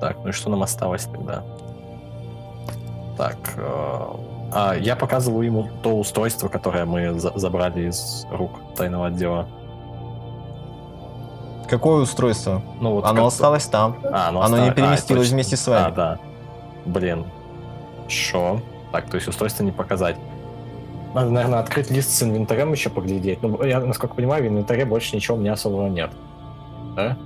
[0.00, 1.44] Так, ну и что нам осталось тогда?
[3.20, 4.04] Так, э,
[4.54, 9.46] а я показываю ему то устройство, которое мы за- забрали из рук тайного отдела.
[11.68, 12.62] Какое устройство?
[12.80, 13.98] Ну, вот Оно как- осталось там.
[14.10, 15.34] А, оно, Оно не оста- а, переместилось точно.
[15.34, 15.86] вместе с вами.
[15.86, 16.18] А, да.
[16.86, 17.26] Блин.
[18.08, 18.62] Шо?
[18.90, 20.16] Так, то есть устройство не показать.
[21.12, 23.42] Надо, наверное, открыть лист с инвентарем еще поглядеть.
[23.42, 26.10] Ну, я, насколько понимаю, в инвентаре больше ничего у меня особого нет.
[26.96, 27.18] Да?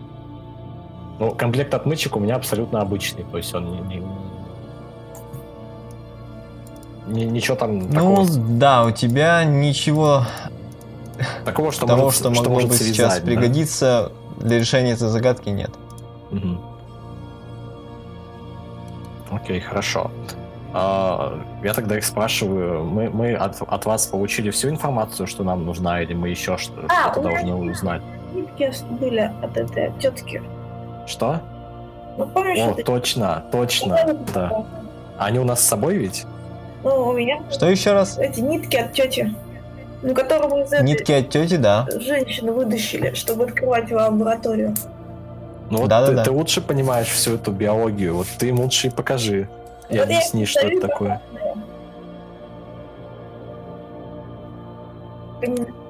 [1.21, 3.23] Ну, комплект отмычек у меня абсолютно обычный.
[3.23, 3.79] То есть он не...
[3.99, 4.34] не-
[7.07, 8.27] ничего там Ну, такого,
[8.59, 10.25] да, у тебя ничего
[11.45, 13.27] такого, что того, может, что могло может бы сейчас связать, да?
[13.27, 15.71] пригодиться для решения этой загадки, нет.
[16.31, 16.61] Мгм.
[19.31, 20.11] Окей, хорошо.
[20.73, 25.65] А, я тогда их спрашиваю, мы, мы от, от вас получили всю информацию, что нам
[25.65, 28.03] нужна, или мы еще что- А, меня должны узнать?
[28.35, 30.43] нитки были от этой тетки.
[31.07, 31.41] Что?
[32.19, 34.65] Ну, помнишь, О, это- точно, точно, да.
[35.19, 36.27] Они у нас с собой ведь?
[36.85, 38.19] Ну, у меня Что еще раз?
[38.19, 39.35] эти нитки от тети.
[40.03, 41.87] Ну, которую мы из этой Нитки от тети, да.
[41.99, 44.75] женщины вытащили, чтобы открывать лабораторию.
[45.71, 46.25] Ну вот Да-да-да.
[46.25, 49.49] ты, ты лучше понимаешь всю эту биологию, вот ты им лучше и покажи.
[49.89, 51.23] И Вот я объясни, что это такое.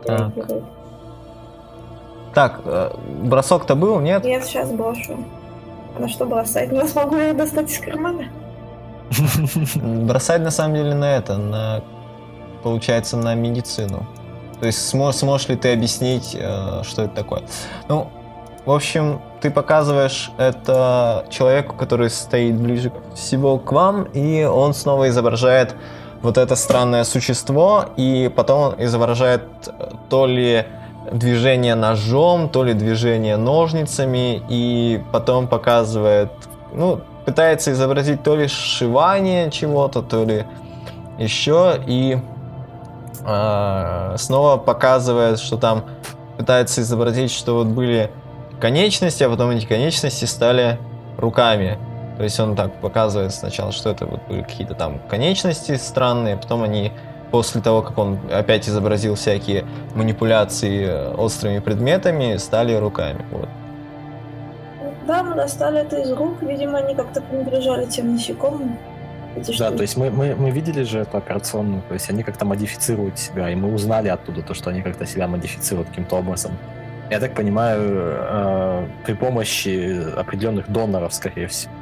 [0.04, 0.30] Так.
[2.34, 2.90] Так, э,
[3.22, 4.24] бросок-то был, нет?
[4.24, 5.18] Я сейчас брошу.
[5.96, 6.72] А на что бросать?
[6.72, 8.24] Не смогу я достать из кармана?
[9.76, 11.82] Бросать на самом деле на это, на
[12.62, 14.06] получается на медицину.
[14.60, 17.42] То есть смо- сможешь ли ты объяснить, э, что это такое?
[17.88, 18.08] Ну,
[18.64, 25.08] в общем, ты показываешь это человеку, который стоит ближе всего к вам, и он снова
[25.08, 25.74] изображает
[26.22, 30.64] вот это странное существо, и потом он изображает э, то ли
[31.12, 36.30] движение ножом, то ли движение ножницами, и потом показывает,
[36.72, 40.44] ну, пытается изобразить то ли сшивание чего-то, то ли
[41.18, 42.18] еще, и
[43.24, 45.84] а, снова показывает, что там
[46.36, 48.10] пытается изобразить, что вот были
[48.60, 50.78] конечности, а потом эти конечности стали
[51.16, 51.78] руками.
[52.16, 56.62] То есть он так показывает сначала, что это вот были какие-то там конечности странные, потом
[56.62, 56.92] они
[57.30, 63.24] после того, как он опять изобразил всякие манипуляции э, острыми предметами, стали руками.
[63.32, 63.48] Вот.
[65.06, 66.42] Да, мы достали это из рук.
[66.42, 68.78] Видимо, они как-то принадлежали тем насекомым.
[69.36, 69.76] Эти Да, штуки.
[69.76, 73.50] то есть мы, мы, мы видели же эту операционную, то есть они как-то модифицируют себя,
[73.50, 76.52] и мы узнали оттуда то, что они как-то себя модифицируют каким-то образом.
[77.10, 81.72] Я так понимаю, э, при помощи определенных доноров, скорее всего.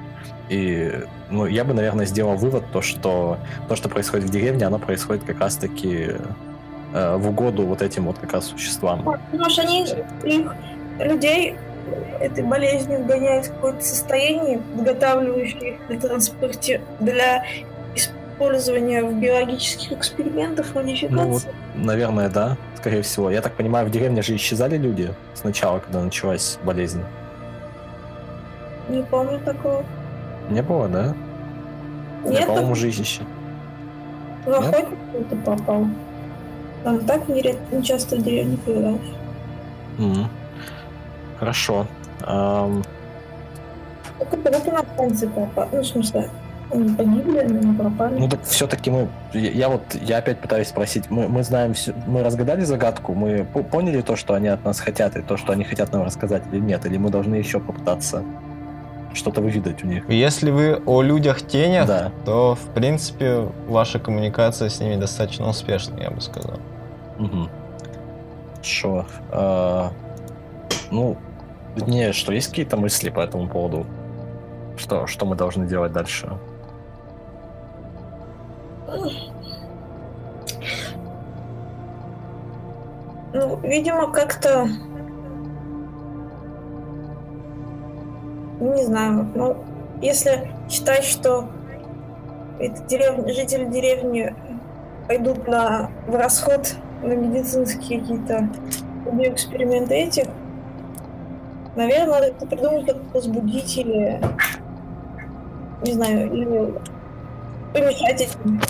[0.48, 0.92] И
[1.30, 5.24] ну, я бы, наверное, сделал вывод, то, что то, что происходит в деревне, оно происходит
[5.24, 6.10] как раз-таки
[6.94, 9.02] э, в угоду вот этим вот как раз существам.
[9.30, 9.86] Потому что они
[10.24, 10.54] их
[10.98, 11.56] людей
[12.20, 17.44] этой болезнью вгоняют в какое-то состояние, подготавливающее их для транспорте, для
[17.94, 21.14] использования в биологических экспериментах, модификации.
[21.16, 23.30] Ну вот, наверное, да, скорее всего.
[23.30, 27.02] Я так понимаю, в деревне же исчезали люди сначала, когда началась болезнь.
[28.88, 29.84] Не помню такого.
[30.50, 31.14] Не было, да?
[32.24, 33.22] Нет, Я, по-моему, ищи.
[34.44, 35.86] в охотник кто-то попал.
[36.84, 39.00] Там так не, не часто в деревне появляюсь.
[39.98, 40.28] М.
[41.42, 41.86] Хорошо.
[42.20, 42.84] Только
[44.36, 45.68] только на станции попал.
[45.72, 46.30] Ну, в смысле,
[46.70, 48.16] они погибли, они пропали.
[48.16, 51.94] Ну так все-таки мы, я, я вот, я опять пытаюсь спросить, мы, мы знаем, всё-
[52.06, 55.52] мы разгадали загадку, мы по- поняли то, что они от нас хотят, и то, что
[55.52, 58.22] они хотят нам рассказать или нет, или мы должны еще попытаться
[59.12, 60.08] что-то выведать у них.
[60.08, 62.12] Если вы о людях-тенях, Да.
[62.24, 66.60] то, в принципе, ваша коммуникация с ними достаточно успешна, я бы сказал.
[67.18, 67.48] Угу.
[68.54, 69.06] Хорошо.
[69.32, 69.90] А,
[70.92, 71.16] ну,
[71.76, 73.86] не, что есть какие-то мысли по этому поводу?
[74.76, 76.38] Что, что мы должны делать дальше?
[83.32, 84.68] Ну, видимо, как-то...
[88.60, 89.56] Не знаю, ну,
[90.00, 91.48] если считать, что
[92.60, 94.34] это деревня, жители деревни
[95.08, 98.48] пойдут на в расход на медицинские какие-то
[99.18, 100.26] эксперименты этих,
[101.76, 104.20] наверное, надо как-то придумать, как возбудить или,
[105.84, 106.74] не знаю, или
[107.72, 108.60] помешать этим.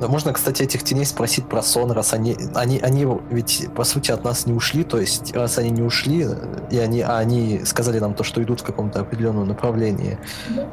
[0.00, 4.10] Да, можно, кстати, этих теней спросить про сон, раз они, они, они ведь, по сути,
[4.10, 6.26] от нас не ушли, то есть, раз они не ушли,
[6.70, 10.18] и они, а они сказали нам то, что идут в каком-то определенном направлении,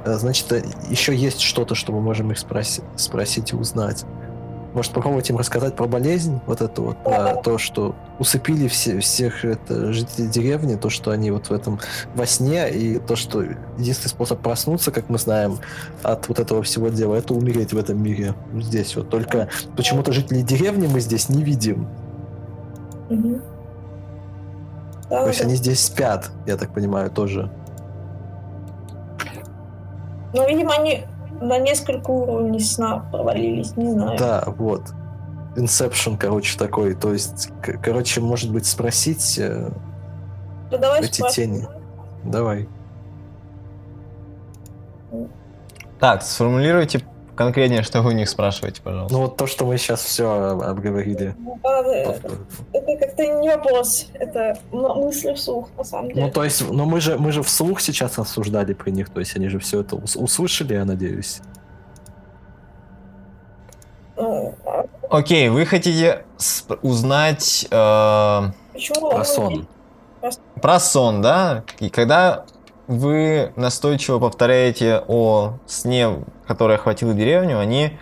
[0.06, 4.06] э, значит, э, еще есть что-то, что мы можем их спросить, спросить и узнать.
[4.78, 9.44] Может, попробовать им рассказать про болезнь, вот это вот, про то, что усыпили все, всех
[9.44, 11.80] это, жителей деревни, то, что они вот в этом
[12.13, 13.42] во сне, и то, что
[13.80, 15.58] единственный способ проснуться, как мы знаем,
[16.04, 19.10] от вот этого всего дела, это умереть в этом мире, здесь вот.
[19.10, 21.90] Только почему-то жителей деревни мы здесь не видим.
[23.10, 23.42] Мгм.
[25.10, 25.48] Да, То есть да.
[25.48, 27.50] они здесь спят, я так понимаю, тоже.
[30.36, 31.08] Ну, видимо, они
[31.41, 34.17] на несколько уровней сна провалились, не знаю.
[34.17, 34.84] Да, вот.
[35.56, 36.93] Inception, короче, такой.
[36.93, 37.50] То есть,
[37.82, 39.71] короче, может быть, спросить э,
[40.69, 41.56] Да давай эти спросим.
[41.56, 41.67] тени.
[42.23, 42.69] Давай.
[46.00, 47.02] Так, сформулируйте
[47.38, 49.13] конкретнее, что вы у них спрашиваете, пожалуйста.
[49.15, 50.30] Ну вот то, что мы сейчас все
[50.62, 51.36] обговорили.
[51.63, 51.80] Да,
[52.73, 56.26] Это как-то не вопрос, это мысли вслух, на самом деле.
[56.26, 59.36] Ну, то есть, ну мы же, мы же вслух сейчас обсуждали при них, то есть
[59.38, 61.39] они же все это ус- услышали, я надеюсь.
[64.15, 66.26] Ну, а Окей, вы хотите
[66.82, 68.41] узнать э,
[68.73, 69.10] почему?
[69.10, 69.67] Про он сон.
[70.62, 71.63] про сон, да?
[71.80, 72.43] И когда
[72.88, 77.97] вы настойчиво повторяете о сне, который охватил деревню, они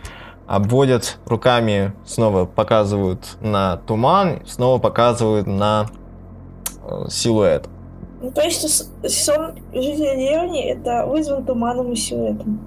[0.48, 5.88] обводят руками, снова показывают на туман, снова показывают на
[6.84, 7.68] э, силуэт.
[8.22, 8.62] Ну, то есть
[9.08, 12.60] сон жителей деревни это вызван туманом и силуэтом.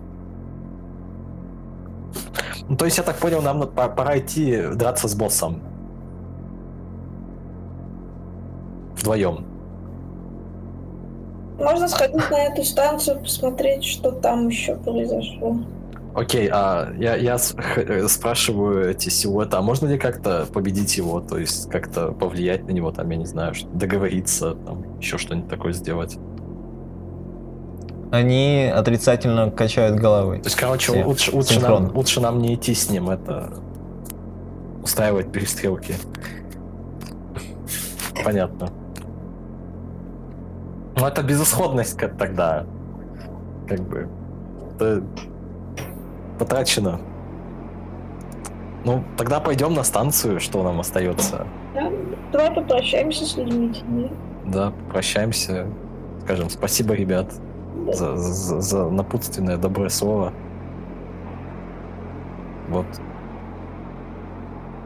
[2.69, 5.61] Ну, то есть, я так понял, нам надо- по- пора идти драться с боссом.
[8.97, 9.45] Вдвоем.
[11.59, 15.57] Можно сходить на эту станцию, посмотреть, что там еще произошло.
[16.15, 17.37] Окей, а я, я
[17.77, 22.73] э, спрашиваю эти силуэты, а можно ли как-то победить его, то есть как-то повлиять на
[22.73, 26.17] него, там, я не знаю, что- договориться, там, еще что-нибудь такое сделать?
[28.11, 30.39] Они отрицательно качают головой.
[30.39, 33.53] То есть, короче, Все, лучше, лучше, нам, лучше нам не идти с ним, это
[34.83, 35.95] устраивать перестрелки.
[38.25, 38.71] Понятно.
[40.99, 42.67] Ну, это безысходность как тогда.
[43.69, 44.09] Как бы.
[44.75, 45.05] Это
[46.39, 47.01] потрачено.
[48.85, 51.47] Ну, тогда пойдем на станцию, что нам остается.
[51.75, 51.91] Да?
[52.33, 54.11] Давай попрощаемся с людьми.
[54.47, 55.67] Да, прощаемся.
[56.25, 57.33] Скажем спасибо, ребят,
[57.93, 60.33] за, за, за напутственное доброе слово.
[62.69, 62.87] Вот.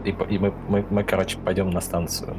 [0.05, 2.37] И, и мы, мы, мы, короче, пойдем на станцию.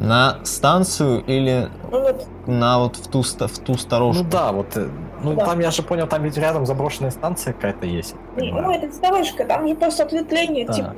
[0.00, 4.22] На станцию или Ну, вот, на вот в ту, ста- в ту сторожку?
[4.24, 4.74] Ну да, вот.
[4.76, 4.88] э,
[5.22, 5.44] Ну Да.
[5.44, 8.14] там я же понял, там ведь рядом заброшенная станция какая-то есть.
[8.36, 8.64] не, понимаю.
[8.64, 10.72] ну, это сторожка, там же просто ответвление, Да.
[10.72, 10.94] типа,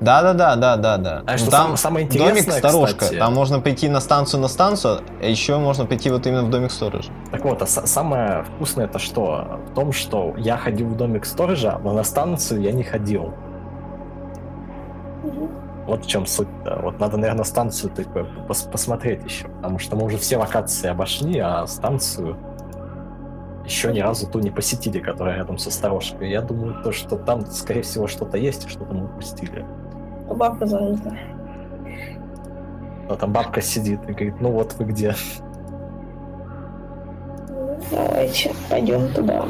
[0.00, 1.22] Да, да, да, да, да, да.
[1.26, 2.98] А Ну, что там сам- самое домик интересное, сторожка.
[3.00, 6.50] кстати- Там можно прийти на станцию на станцию, а еще можно прийти вот именно в
[6.50, 7.10] домик сторожа.
[7.32, 9.58] Так вот, а са- самое вкусное это что?
[9.72, 13.32] В том, что я ходил в домик сторожа, но на станцию я не ходил.
[15.24, 15.50] Мгм.
[15.86, 16.80] Вот в чем суть-то.
[16.82, 19.48] Вот надо, наверное, станцию такое пос- посмотреть еще.
[19.48, 22.36] Потому что мы уже все локации обошли, а станцию
[23.64, 26.30] еще ни разу ту не посетили, которая рядом со сторожкой.
[26.30, 29.64] Я думаю, то, что там, скорее всего, что-то есть, и что-то мы упустили.
[30.28, 31.16] Бабка занята.
[33.08, 35.14] А там бабка сидит и говорит, ну вот вы где.
[37.90, 39.44] Давайте пойдем туда.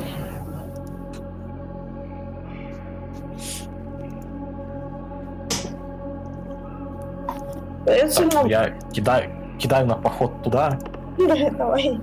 [7.87, 10.78] Так, я кидаю, кидаю на поход туда.
[11.18, 12.01] Да, давай.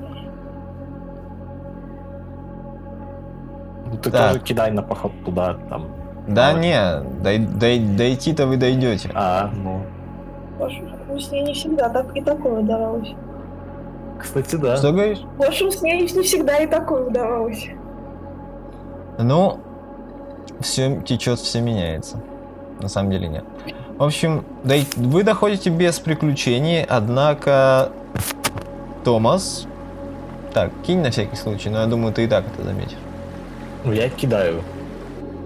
[3.92, 4.28] Ну, ты Так.
[4.34, 5.88] тоже кидай на поход туда, там.
[6.28, 6.62] Да Давай.
[6.62, 9.12] не, дой- дой- дойти-то вы дойдете.
[9.14, 9.82] А, ну.
[10.58, 13.14] Вашему сне не всегда так и такое удавалось.
[14.20, 14.78] Кстати, да.
[14.78, 15.20] Что говоришь?
[15.38, 17.68] Вашему сне не всегда и такое удавалось.
[19.20, 19.60] Ну,
[20.62, 22.22] все течет, все меняется.
[22.82, 23.44] На самом деле нет.
[23.98, 27.92] В общем, вы доходите без приключений, однако
[29.04, 29.68] Томас...
[30.54, 32.98] Так, кинь на всякий случай, но я думаю, ты и так это заметишь.
[33.84, 34.62] Ну, я кидаю.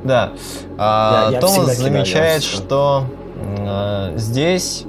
[0.03, 0.33] Да.
[0.77, 2.57] А, Я- я Томас кидаю, замечает, всё.
[2.57, 3.05] что
[3.57, 4.83] э, здесь,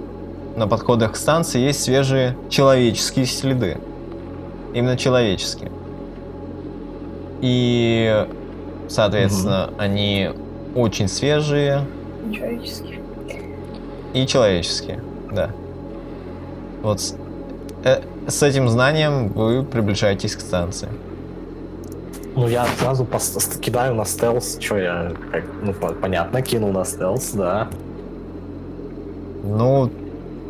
[0.57, 3.79] на подходах к станции, есть свежие человеческие следы.
[4.75, 5.71] Именно человеческие.
[7.41, 8.27] И,
[8.89, 10.31] соответственно, они
[10.75, 11.85] очень свежие
[12.35, 12.99] Человеческий.
[14.15, 15.01] И человеческие.
[15.33, 15.51] Да.
[16.83, 17.15] Вот с,
[17.85, 20.89] э, с этим знанием вы приближаетесь к станции.
[22.37, 23.07] Ну, я сразу
[23.61, 24.59] кидаю на стелс.
[24.59, 27.69] Че я, как, ну, по- понятно, кинул на стелс, да.
[29.45, 29.91] Ну,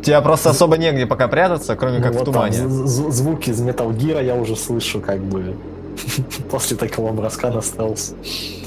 [0.03, 2.67] тебя просто особо негде пока прятаться, кроме Ну, как вот в там тумане.
[2.87, 5.55] з- звуки из Metal Gear я уже слышу, как бы.
[6.51, 8.13] После такого броска на стелс.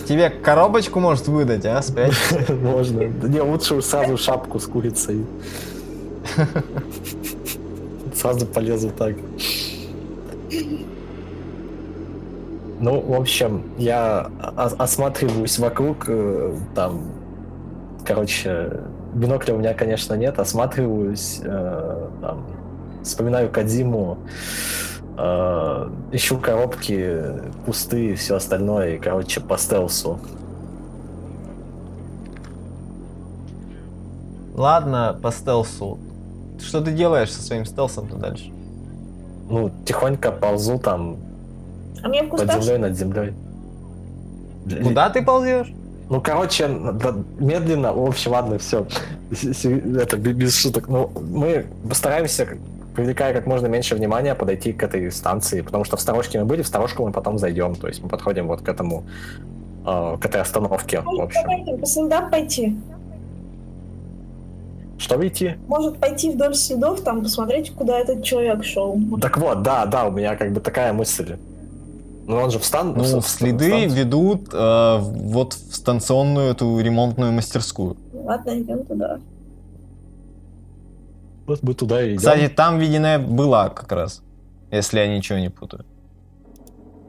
[0.07, 1.81] Тебе коробочку может выдать, а?
[1.83, 2.15] Спрячь.
[2.49, 3.09] Можно.
[3.09, 5.25] Да не, лучше сразу шапку с курицей.
[8.15, 9.15] Сразу полезу так.
[12.81, 17.13] Ну, в общем, я осматриваюсь вокруг, э, там,
[18.05, 18.81] короче,
[19.15, 22.47] бинокля у меня, конечно, нет, осматриваюсь, э, там,
[23.05, 24.19] вспоминаю Кадиму,
[25.23, 27.23] э, ищу коробки,
[27.65, 30.19] кусты и все остальное, и, короче, по стелсу.
[34.55, 35.99] Ладно, по стелсу.
[36.61, 38.53] Что ты делаешь со своим стелсом-то дальше?
[39.49, 41.17] Ну, тихонько ползу там
[42.03, 43.33] А мне под землей, над землей.
[44.83, 45.73] Куда ты ползешь?
[46.09, 48.87] Ну, короче, да, медленно, в общем, ладно, все.
[49.31, 50.89] Это бе- без шуток.
[50.89, 52.47] Ну, мы постараемся,
[52.95, 56.63] привлекая как можно меньше внимания, подойти к этой станции, потому что в сторожке мы были,
[56.63, 59.05] в сторожку мы потом зайдем, то есть мы подходим вот к этому,
[59.87, 61.41] э, к этой остановке, в Может, общем.
[61.43, 62.77] давайте по следам пойти.
[64.99, 65.55] Что идти?
[65.67, 68.97] Может пойти вдоль следов, там посмотреть, куда этот человек шел.
[69.21, 71.37] Так вот, да, да, у меня как бы такая мысль.
[72.29, 72.95] Ну, он же в стан...
[72.97, 73.91] Ну, в- в следы станцию.
[73.91, 77.97] ведут э, вот в станционную эту ремонтную мастерскую.
[78.13, 79.19] Ладно, идем туда.
[81.47, 82.19] Вот мы туда и идем.
[82.19, 84.23] Кстати, там виденная была как раз,
[84.71, 85.85] если я ничего не путаю.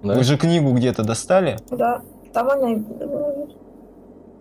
[0.04, 0.16] Да?
[0.16, 1.58] Вы же книгу где-то достали?
[1.70, 2.02] Да,
[2.34, 3.32] там она и была.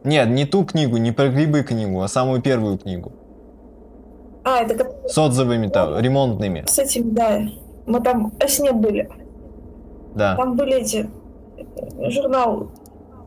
[0.04, 3.12] Нет, не ту книгу, не про грибы книгу, а самую первую книгу.
[4.44, 6.64] А, это как С отзывами там, ремонтными.
[6.66, 7.40] с этим, да.
[7.86, 9.08] Мы там о сне были.
[10.16, 10.36] Да.
[10.36, 11.08] Там были эти
[11.56, 12.70] э, журнал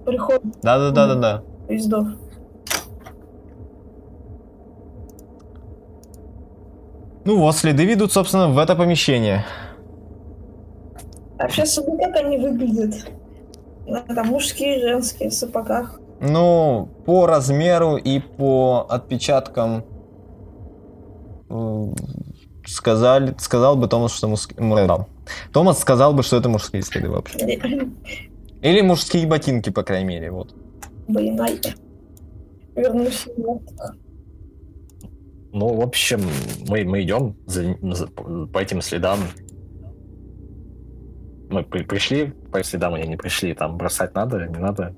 [0.06, 1.42] приход Да-да-да-да-да.
[1.68, 2.08] поездов.
[7.26, 9.44] Ну вот, следы ведут, собственно, в это помещение.
[11.38, 13.08] А вообще смотри, как они выглядят.
[14.08, 16.00] Там мужские и женские в сапогах.
[16.22, 19.84] Ну, по размеру и по отпечаткам
[21.50, 21.96] м,
[22.66, 24.58] сказали, сказал бы Томас, что мужские...
[25.52, 27.40] Томас сказал бы, что это мужские следы вообще.
[28.62, 30.56] Или мужские ботинки, по крайней мере, вот.
[31.08, 31.60] Блин, ай.
[32.76, 33.96] Вернулся в мертвых.
[35.56, 36.20] Ну, в общем,
[36.68, 39.20] мы, мы идем за- за- по этим следам.
[41.50, 44.94] Мы при- пришли по следам или не пришли, там бросать надо, не надо.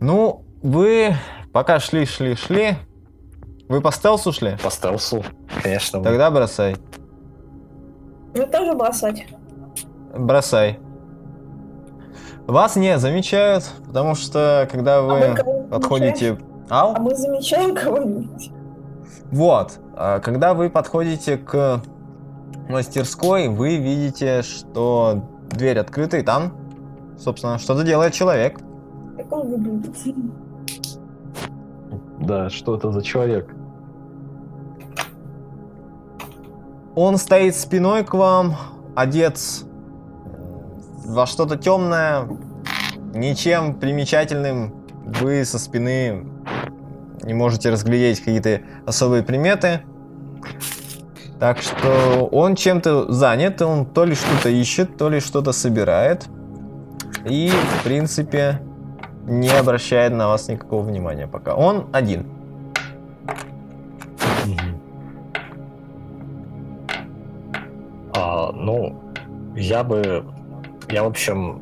[0.00, 1.14] Ну, вы
[1.52, 2.74] пока шли, шли, шли.
[3.68, 4.56] Вы по стелсу шли?
[4.64, 5.22] По стелсу,
[5.62, 6.00] конечно.
[6.00, 6.74] мы- Тогда бросай.
[8.34, 9.28] Ну, тоже бросать.
[10.18, 10.80] Бросай.
[12.48, 16.26] Вас не замечают, потому что когда А мы вы кого-нибудь подходите...
[16.34, 16.66] замечаем?
[16.68, 16.94] Ау?
[16.96, 18.50] А мы замечаем кого-нибудь?
[19.30, 21.82] Вот, а, когда вы подходите к
[22.68, 26.52] мастерской, вы видите, что дверь открыта, и там,
[27.18, 28.58] собственно, что-то делает человек.
[32.20, 33.54] Да, что это за человек?
[36.94, 38.56] Он стоит спиной к вам,
[38.96, 39.38] одет
[41.06, 42.28] во что-то темное,
[43.14, 44.74] ничем примечательным
[45.04, 46.24] вы со спины
[47.28, 49.82] не можете разглядеть какие-то особые приметы.
[51.38, 56.26] Так что он чем-то занят, он то ли что-то ищет, то ли что-то собирает.
[57.26, 58.62] И, в принципе,
[59.26, 61.54] не обращает на вас никакого внимания пока.
[61.54, 62.26] Он один.
[68.16, 68.98] А, ну,
[69.54, 70.24] я бы...
[70.88, 71.60] Я, в общем,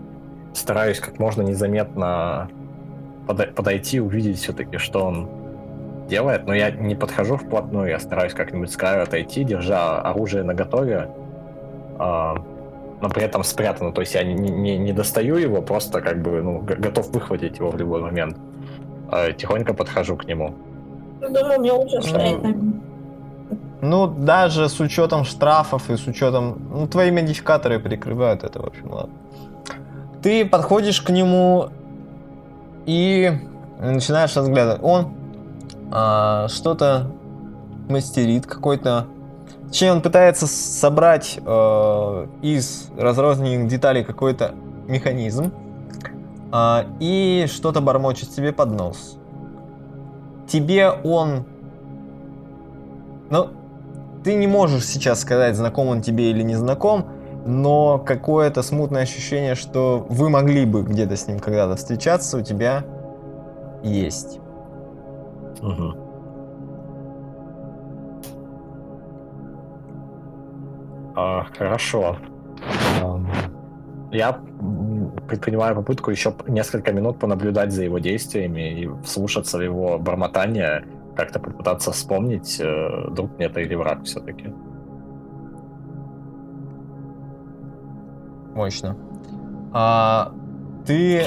[0.55, 2.49] стараюсь как можно незаметно
[3.27, 5.29] подо- подойти, увидеть все-таки, что он
[6.07, 11.09] делает, но я не подхожу вплотную, я стараюсь как-нибудь с краю отойти, держа оружие наготове,
[11.99, 12.37] а,
[13.01, 16.43] но при этом спрятано, то есть я не, не, не достаю его, просто как бы
[16.43, 18.37] ну, готов выхватить его в любой момент.
[19.11, 20.55] А, тихонько подхожу к нему.
[21.21, 22.55] Думаю, мне лучше стоять на
[23.81, 26.69] Ну, даже с учетом штрафов и с учетом...
[26.73, 29.15] Ну, твои модификаторы перекрывают это, в общем, ладно.
[30.23, 31.69] Ты подходишь к нему
[32.87, 33.33] и
[33.79, 34.81] начинаешь разглядывать.
[34.83, 35.13] Он
[35.91, 37.11] а, что-то
[37.89, 39.07] мастерит, какой-то...
[39.69, 44.53] Точнее, он пытается собрать э, из разрозненных деталей какой-то
[44.87, 45.53] механизм
[46.53, 49.19] э, и что-то бормочет себе под нос.
[50.49, 51.45] Тебе он...
[53.31, 53.49] Ну,
[54.23, 57.07] ты не можешь сейчас сказать, знаком он тебе или не знаком,
[57.45, 62.85] но какое-то смутное ощущение, что вы могли бы где-то с ним когда-то встречаться, у тебя
[63.83, 64.41] есть.
[65.63, 66.07] Угу.
[71.17, 72.17] А, хорошо.
[74.13, 74.41] Я
[75.29, 80.85] предпринимаю попытку еще несколько минут понаблюдать за его действиями и вслушаться в его бормотание,
[81.17, 84.53] как-то попытаться вспомнить, э, друг мне это или враг все-таки.
[88.55, 88.97] Мощно.
[89.73, 90.33] А,
[90.87, 91.25] ты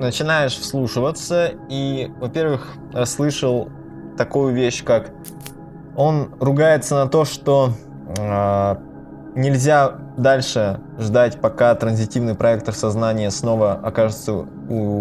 [0.00, 3.68] начинаешь вслушиваться и, во-первых, расслышал
[4.16, 5.10] такую вещь, как
[5.96, 7.72] он ругается на то, что
[8.16, 8.76] э,
[9.34, 14.46] нельзя дальше ждать, пока транзитивный проектор сознания снова окажется у,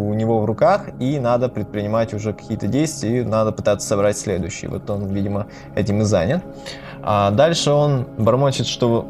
[0.10, 4.68] у него в руках, и надо предпринимать уже какие-то действия, и надо пытаться собрать следующий.
[4.68, 6.44] Вот он, видимо, этим и занят.
[7.02, 9.08] А дальше он бормочет, что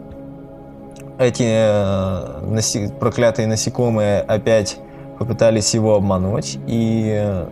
[1.17, 4.79] эти э, наси- проклятые насекомые опять
[5.19, 6.57] попытались его обмануть.
[6.65, 7.45] И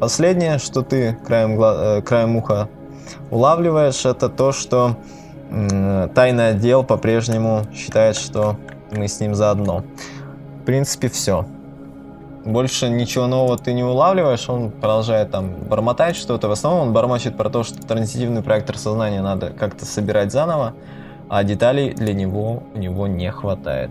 [0.00, 2.68] последнее, что ты краем, э, краем уха
[3.30, 4.96] улавливаешь, это то, что
[6.14, 8.56] тайный отдел по-прежнему считает, что
[8.90, 9.84] мы с ним заодно.
[10.62, 11.46] В принципе, все.
[12.44, 16.48] Больше ничего нового ты не улавливаешь, он продолжает там бормотать что-то.
[16.48, 20.74] В основном он бормочет про то, что транзитивный проектор сознания надо как-то собирать заново,
[21.28, 23.90] а деталей для него у него не хватает.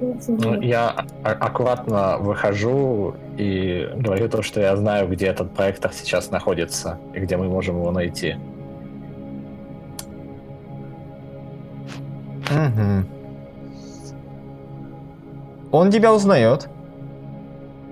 [0.00, 6.98] Ну, я аккуратно выхожу и говорю то, что я знаю, где этот проектор сейчас находится
[7.14, 8.36] и где мы можем его найти.
[12.50, 13.04] Угу.
[15.72, 16.68] Он тебя узнает.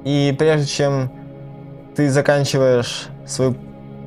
[0.05, 1.11] И прежде чем
[1.95, 3.55] ты заканчиваешь свою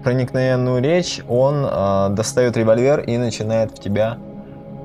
[0.04, 4.18] проникновенную речь, он э, достает револьвер и начинает в тебя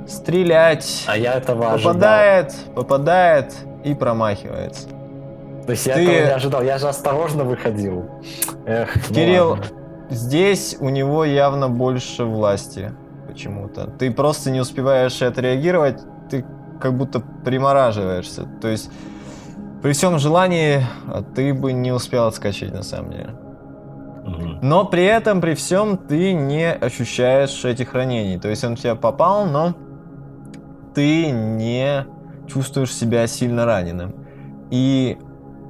[0.06, 1.04] стрелять.
[1.06, 2.74] А я этого попадает, ожидал.
[2.74, 4.88] Попадает и промахивается.
[5.66, 6.02] То есть я Ты...
[6.02, 8.10] этого не ожидал, я же осторожно выходил.
[8.66, 9.62] Эх, ну Кирилл, ну
[10.10, 12.92] здесь у него явно больше власти
[13.26, 13.86] почему-то.
[13.86, 16.44] Ты просто не успеваешь отреагировать, ты
[16.80, 18.46] как будто примораживаешься.
[18.60, 18.90] То есть
[19.82, 23.30] при всем желании а, ты бы не успел отскочить на самом деле.
[24.62, 28.38] Но при этом, при всем, ты не ощущаешь этих ранений.
[28.38, 29.74] То есть он в тебя попал, но
[30.94, 32.06] ты не
[32.46, 34.14] чувствуешь себя сильно раненым.
[34.70, 35.18] И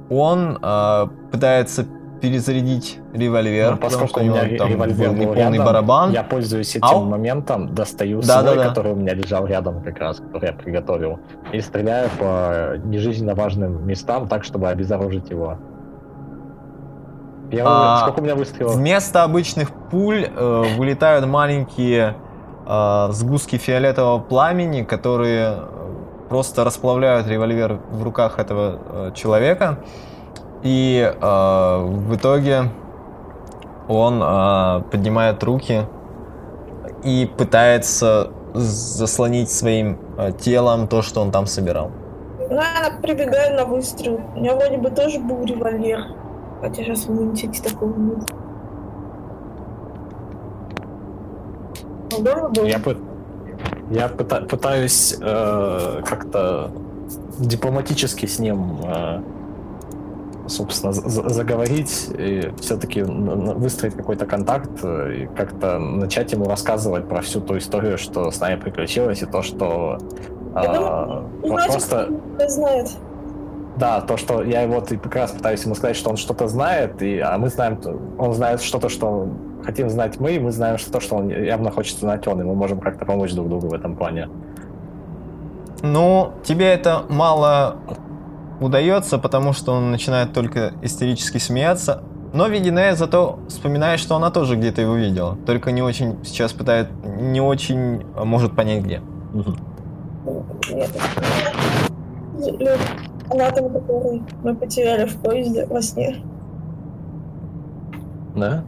[0.09, 1.85] он э, пытается
[2.21, 6.11] перезарядить револьвер, ну, поскольку у меня там револьвер был полный рядом, барабан.
[6.11, 7.05] Я пользуюсь этим Ау?
[7.05, 8.69] моментом, достаю да, свой, да, да.
[8.69, 11.19] который у меня лежал рядом как раз, который я приготовил,
[11.51, 15.57] и стреляю по нежизненно важным местам так, чтобы обезоружить его.
[17.51, 18.75] Я, а, сколько у меня выстрелов?
[18.75, 22.15] Вместо обычных пуль э, вылетают маленькие
[23.11, 25.57] сгустки фиолетового пламени, которые
[26.31, 29.79] просто расплавляют револьвер в руках этого э, человека.
[30.63, 32.71] И э, в итоге
[33.89, 35.85] он э, поднимает руки
[37.03, 41.91] и пытается заслонить своим э, телом то, что он там собирал.
[42.39, 44.21] Ну, она прибегает на выстрел.
[44.35, 45.99] У меня вроде бы тоже был револьвер.
[46.61, 48.23] Хотя сейчас в иммунитете такого нет.
[52.65, 52.97] Я, пы...
[53.89, 56.71] Я пыта- пытаюсь э, как-то
[57.39, 59.21] дипломатически с ним, э,
[60.47, 67.21] собственно, за- заговорить и все-таки выстроить какой-то контакт э, и как-то начать ему рассказывать про
[67.21, 69.97] всю ту историю, что с нами приключилось, и то, что
[70.55, 72.09] э, Я думаю, Значит, просто...
[72.47, 72.89] знает.
[73.77, 77.01] Да, то, что я вот и как раз пытаюсь ему сказать, что он что-то знает,
[77.01, 77.79] и, а мы знаем,
[78.17, 79.27] он знает что-то, что
[79.63, 82.43] хотим знать мы, и мы знаем что то, что он явно хочет знать он, и
[82.43, 84.29] мы можем как-то помочь друг другу в этом плане.
[85.83, 87.77] Ну, тебе это мало
[88.59, 92.03] удается, потому что он начинает только истерически смеяться.
[92.33, 95.37] Но Ведине зато вспоминает, что она тоже где-то его видела.
[95.45, 99.01] Только не очень сейчас пытает, не очень может понять где.
[102.49, 102.79] Нет.
[103.29, 106.17] Анатом, который мы потеряли в поезде во сне.
[108.35, 108.63] Да?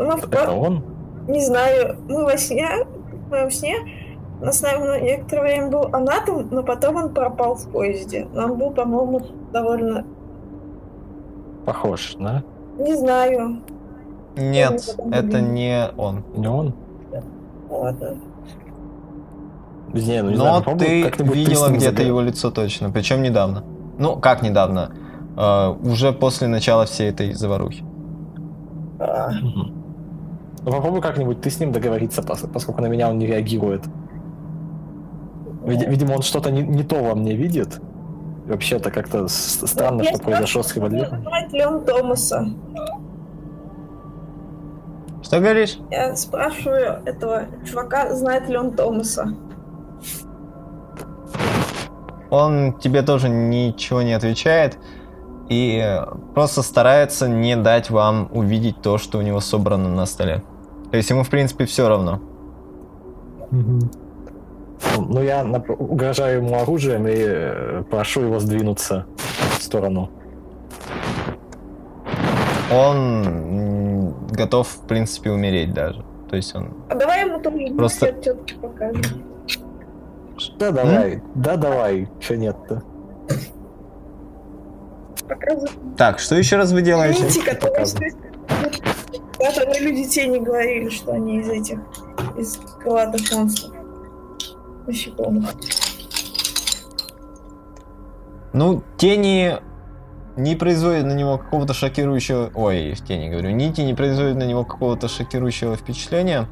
[0.00, 0.82] Ну, Это он?
[1.28, 1.98] Не знаю.
[2.08, 2.66] Мы во сне,
[3.26, 3.76] в моем сне,
[4.40, 8.26] на с нами некоторое время был анатом, но потом он пропал в поезде.
[8.34, 9.20] Он был, по-моему,
[9.52, 10.06] довольно...
[11.66, 12.42] Похож, да?
[12.78, 13.60] Не знаю.
[14.36, 16.24] Нет, это не он.
[16.34, 16.74] Не он?
[17.68, 18.16] Ладно.
[19.92, 23.64] Не, ну, не Но знаю, ты видела где-то его лицо точно, причем недавно.
[23.98, 24.92] Ну, как недавно?
[25.36, 27.84] Uh, уже после начала всей этой заварухи.
[28.98, 29.30] А.
[29.30, 29.79] Ну,
[30.64, 33.84] попробуй как-нибудь ты с ним договориться, поскольку на меня он не реагирует.
[35.64, 37.80] Видимо, он что-то не, не то во мне видит.
[38.46, 41.22] Вообще-то как-то странно, Я что произошло с револьвером.
[41.22, 42.48] Знает ли он Томаса?
[45.22, 45.78] Что говоришь?
[45.90, 49.34] Я спрашиваю этого чувака, знает ли он Томаса.
[52.30, 54.78] Он тебе тоже ничего не отвечает
[55.48, 56.00] и
[56.34, 60.42] просто старается не дать вам увидеть то, что у него собрано на столе.
[60.90, 62.20] То есть ему, в принципе, все равно.
[63.50, 69.06] Ну, я угрожаю ему оружием и э, прошу его сдвинуться
[69.58, 70.10] в сторону.
[72.72, 76.02] Он готов, в принципе, умереть даже.
[76.28, 76.72] То есть он...
[76.88, 78.14] А давай ему тоже Просто...
[78.60, 79.02] покажем.
[80.58, 81.22] Да давай, М?
[81.34, 82.82] да давай, что нет-то.
[85.96, 87.22] Так, что еще раз вы делаете?
[87.22, 87.86] Нити, которые,
[89.40, 91.78] которые люди тени говорили, что они из этих,
[92.36, 93.74] из крылатых монстров.
[94.86, 95.50] Насекомых.
[98.52, 99.58] Ну, тени
[100.36, 102.50] не производят на него какого-то шокирующего...
[102.54, 103.50] Ой, в тени говорю.
[103.50, 106.48] Нити не производят на него какого-то шокирующего впечатления.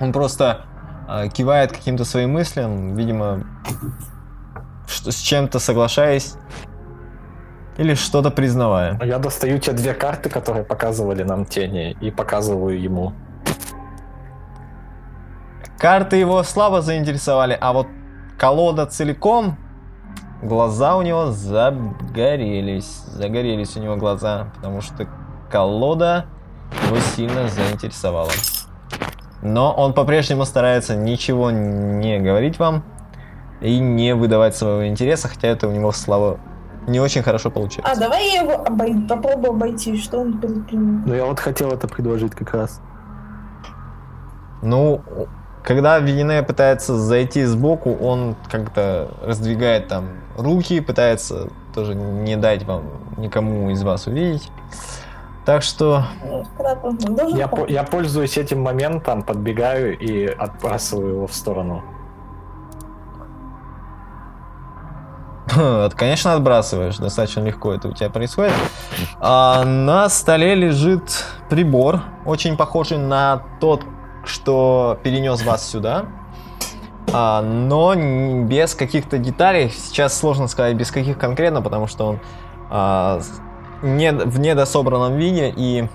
[0.00, 0.66] Он просто
[1.08, 3.46] э, кивает каким-то своим мыслям, видимо,
[4.86, 6.34] что, с чем-то соглашаясь
[7.80, 9.00] или что-то признавая.
[9.02, 13.14] Я достаю те две карты, которые показывали нам тени, и показываю ему.
[15.78, 17.86] Карты его слабо заинтересовали, а вот
[18.38, 19.56] колода целиком,
[20.42, 23.02] глаза у него загорелись.
[23.06, 25.08] Загорелись у него глаза, потому что
[25.50, 26.26] колода
[26.86, 28.30] его сильно заинтересовала.
[29.40, 32.84] Но он по-прежнему старается ничего не говорить вам
[33.62, 36.38] и не выдавать своего интереса, хотя это у него слава
[36.90, 37.92] не очень хорошо получается.
[37.92, 38.94] А давай я его обой...
[39.08, 41.06] попробую обойти, что он предпримет.
[41.06, 42.80] Ну я вот хотел это предложить как раз.
[44.62, 45.00] Ну,
[45.62, 52.84] когда Вине пытается зайти сбоку, он как-то раздвигает там руки, пытается тоже не дать вам
[53.16, 54.50] никому из вас увидеть.
[55.46, 56.04] Так что...
[57.34, 61.82] Я, по я пользуюсь этим моментом, подбегаю и отбрасываю его в сторону.
[65.96, 66.96] Конечно, отбрасываешь.
[66.96, 68.52] Достаточно легко это у тебя происходит.
[69.20, 73.82] А на столе лежит прибор, очень похожий на тот,
[74.24, 76.06] что перенес вас сюда.
[77.12, 77.94] А, но
[78.44, 79.70] без каких-то деталей.
[79.70, 82.20] Сейчас сложно сказать, без каких конкретно, потому что он
[82.70, 83.20] а,
[83.82, 85.88] не, в недособранном виде и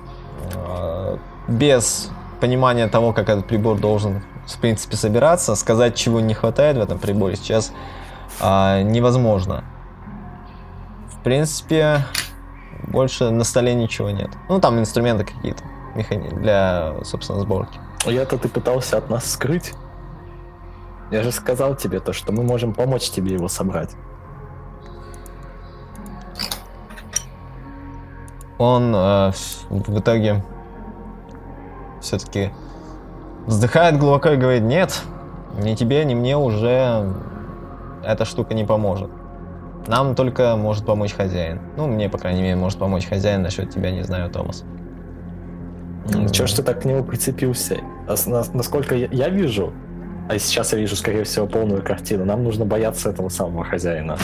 [0.56, 2.10] а, без
[2.42, 5.56] понимания того, как этот прибор должен, в принципе, собираться.
[5.56, 7.72] Сказать, чего не хватает в этом приборе, сейчас
[8.40, 9.64] а, невозможно.
[11.10, 12.06] В принципе,
[12.88, 14.30] больше на столе ничего нет.
[14.50, 15.64] Ну, там инструменты какие-то
[15.96, 16.30] механи...
[16.30, 17.80] для, собственно, сборки.
[18.06, 19.74] Я-то ты пытался от нас скрыть.
[21.12, 23.92] Я же сказал тебе то, что мы можем помочь тебе его собрать.
[28.58, 29.32] Он э,
[29.70, 30.44] в итоге
[32.02, 32.52] все-таки
[33.46, 35.02] вздыхает глубоко и говорит, нет,
[35.58, 37.14] ни тебе, ни мне уже
[38.06, 39.10] эта штука не поможет.
[39.88, 41.60] Нам только может помочь хозяин.
[41.78, 44.64] Ну, мне, по крайней мере, может помочь хозяин насчет тебя, не знаю, Томас.
[46.32, 47.78] Чего ж ты так к нему прицепился?
[48.08, 48.16] А
[48.54, 49.74] насколько я, вижу,
[50.30, 52.26] А сейчас я вижу, скорее всего, полную картину.
[52.26, 54.18] Нам нужно бояться этого самого хозяина.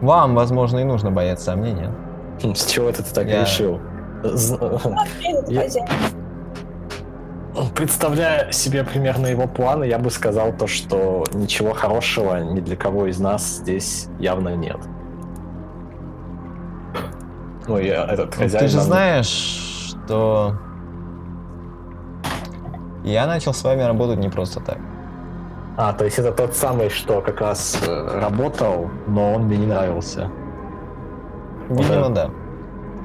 [0.00, 1.90] Вам, возможно, и нужно бояться, а мне нет.
[2.42, 3.80] Хм, С чего это ты так Я- решил?
[4.22, 5.68] Этот Я-.
[7.74, 13.06] Представляя себе примерно его планы, я бы сказал то, что ничего хорошего ни для кого
[13.06, 14.78] из нас здесь явно нет.
[17.66, 18.64] Ну, я этот хозяин...
[18.64, 20.54] Ты же нам- знаешь, что
[23.04, 24.78] я начал с вами работать не просто так.
[25.76, 29.66] А, то есть это тот самый, что как раз э, работал, но он мне не
[29.66, 30.30] нравился.
[31.68, 32.30] Видимо, да.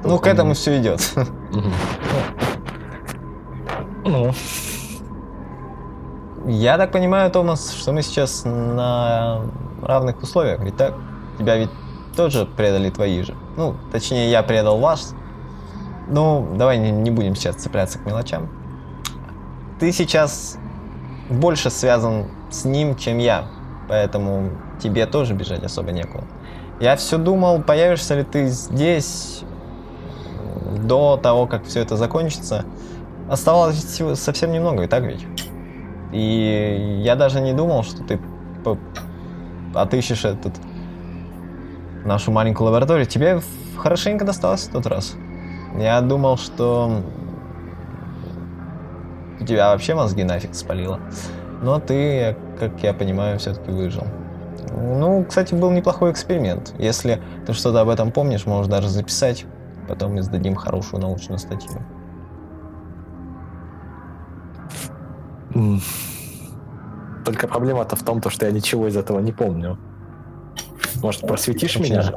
[0.04, 1.00] Ну, к этому все идет.
[4.04, 4.32] Ну,
[6.46, 9.42] Я так понимаю, Томас, что мы сейчас на
[9.80, 10.94] равных условиях, ведь так?
[11.38, 11.70] Тебя ведь
[12.16, 13.34] тоже предали твои же.
[13.56, 15.14] Ну, точнее, я предал вас.
[16.08, 18.48] Ну, давай не, не будем сейчас цепляться к мелочам.
[19.78, 20.58] Ты сейчас
[21.30, 23.46] больше связан с ним, чем я,
[23.88, 24.50] поэтому
[24.82, 26.24] тебе тоже бежать особо некуда.
[26.80, 29.44] Я все думал, появишься ли ты здесь
[30.82, 32.64] до того, как все это закончится.
[33.32, 35.26] Оставалось всего- совсем немного, и так ведь?
[36.12, 38.20] И я даже не думал, что ты
[39.74, 40.52] отыщешь этот
[42.04, 43.06] нашу маленькую лабораторию.
[43.06, 43.40] Тебе
[43.78, 45.14] хорошенько досталось в тот раз.
[45.78, 47.00] Я думал, что
[49.40, 51.00] у тебя вообще мозги нафиг спалило.
[51.62, 54.04] Но ты, как я понимаю, все-таки выжил.
[54.76, 56.74] Ну, кстати, был неплохой эксперимент.
[56.78, 59.46] Если ты что-то об этом помнишь, можешь даже записать.
[59.88, 61.80] Потом мы сдадим хорошую научную статью.
[67.24, 69.78] Только проблема-то в том, то, что я ничего из этого не помню.
[71.02, 72.12] Может, просветишь Очень меня?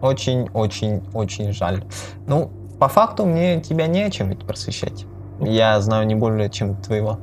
[0.00, 1.84] Очень-очень-очень жаль.
[2.26, 5.06] Ну, по факту мне тебя не о чем ведь просвещать.
[5.40, 7.18] Я знаю не более, чем твоего.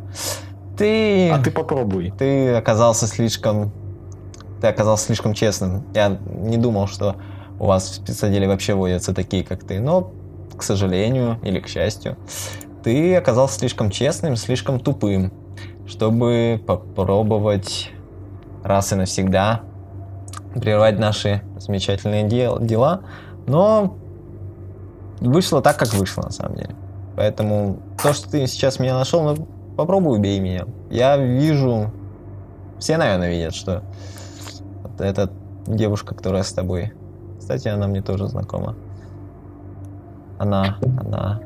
[0.78, 1.30] Ты...
[1.32, 2.12] А ты попробуй.
[2.18, 3.72] Ты оказался слишком...
[4.62, 5.84] Ты оказался слишком честным.
[5.94, 7.16] Я не думал, что
[7.60, 9.80] у вас в спецотделе вообще водятся такие, как ты.
[9.80, 10.12] Но,
[10.56, 12.18] к сожалению, или к счастью,
[12.88, 15.34] ты оказался слишком честным, слишком тупым,
[15.86, 17.92] чтобы попробовать
[18.64, 19.64] раз и навсегда
[20.56, 23.02] прервать наши замечательные дел- дела.
[23.46, 23.98] Но
[25.20, 26.76] вышло так, как вышло, на самом деле.
[27.18, 30.64] Поэтому то, что ты сейчас меня нашел, ну, попробуй убей меня.
[30.90, 31.92] Я вижу...
[32.80, 33.84] Все, наверное, видят, что
[34.84, 35.30] вот эта
[35.66, 36.94] девушка, которая с тобой...
[37.38, 38.78] Кстати, она мне тоже знакома.
[40.40, 40.78] Она...
[41.02, 41.42] Она...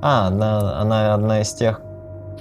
[0.00, 1.80] А, она, она одна из тех,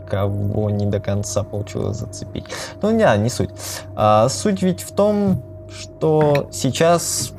[0.10, 2.46] кого не до конца получилось зацепить.
[2.82, 3.50] Ну, не, не суть.
[3.96, 7.34] А, суть ведь в том, что сейчас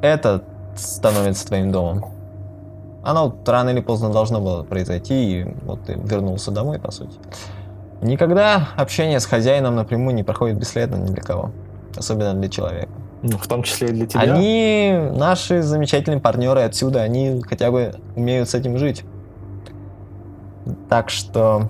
[0.00, 0.42] это
[0.76, 2.06] становится твоим домом.
[3.02, 7.18] Оно вот рано или поздно должно было произойти, и вот ты вернулся домой, по сути.
[8.00, 11.50] Никогда общение с хозяином напрямую не проходит бесследно ни для кого.
[11.96, 12.92] Особенно для человека.
[13.22, 14.20] Ну, в том числе и для тебя.
[14.20, 19.04] Они, наши замечательные партнеры отсюда, они хотя бы умеют с этим жить.
[20.88, 21.68] Так что...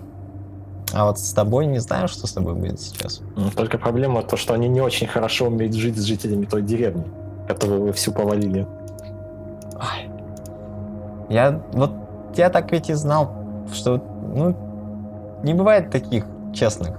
[0.94, 3.20] А вот с тобой не знаю, что с тобой будет сейчас.
[3.36, 7.04] М, Только проблема то, что они не очень хорошо умеют жить с жителями той деревни,
[7.48, 8.66] которую вы всю повалили.
[9.78, 10.10] Ай.
[11.30, 11.92] Я вот
[12.36, 13.32] я так ведь и знал,
[13.72, 14.02] что
[14.34, 14.54] ну
[15.42, 16.90] не бывает таких честных.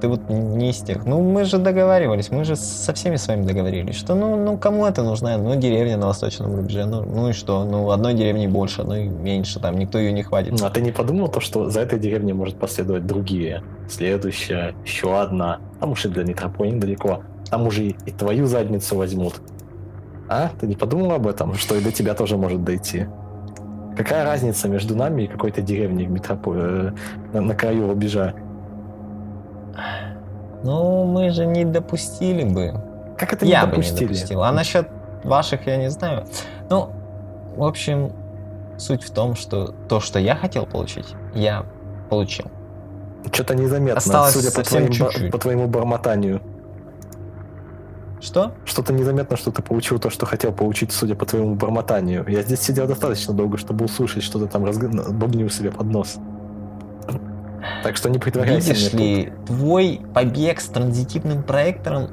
[0.00, 1.06] Ты вот не из тех.
[1.06, 4.84] Ну мы же договаривались, мы же со всеми с вами договорились, что ну ну кому
[4.84, 5.38] это нужна?
[5.38, 7.64] Ну деревня на восточном рубеже, ну ну и что?
[7.64, 10.60] Ну одной деревни больше, одной меньше, там никто ее не хватит.
[10.62, 13.62] А ты не подумал то, что за этой деревней может последовать другие?
[13.88, 15.60] Следующая, еще одна.
[15.80, 17.22] Там уж и до Нитропони недалеко.
[17.50, 19.40] Там уже и, и твою задницу возьмут.
[20.28, 20.50] А?
[20.60, 23.06] Ты не подумал об этом, что и до тебя тоже может дойти?
[23.96, 26.52] Какая разница между нами и какой-то деревней в метропо...
[26.54, 26.92] э,
[27.32, 28.34] на, на краю рубежа?
[30.62, 32.74] Ну мы же не допустили бы.
[33.16, 34.08] Как это не я бы не допустили?
[34.08, 34.42] допустил.
[34.42, 34.88] А насчет
[35.24, 36.26] ваших я не знаю.
[36.68, 36.90] Ну,
[37.56, 38.12] в общем,
[38.78, 41.64] суть в том, что то, что я хотел получить, я
[42.10, 42.46] получил.
[43.32, 45.32] Что-то незаметно, Осталось судя по, твоим, чуть-чуть.
[45.32, 46.40] по твоему бормотанию.
[48.20, 48.52] Что?
[48.64, 52.24] Что-то незаметно, что ты получил то, что хотел получить, судя по твоему бормотанию.
[52.28, 54.82] Я здесь сидел достаточно долго, чтобы услышать, что ты там разг...
[54.82, 56.16] бубнил себе под нос.
[57.82, 62.08] Так что не притворяйся Видишь мне ли, твой побег с транзитивным проектором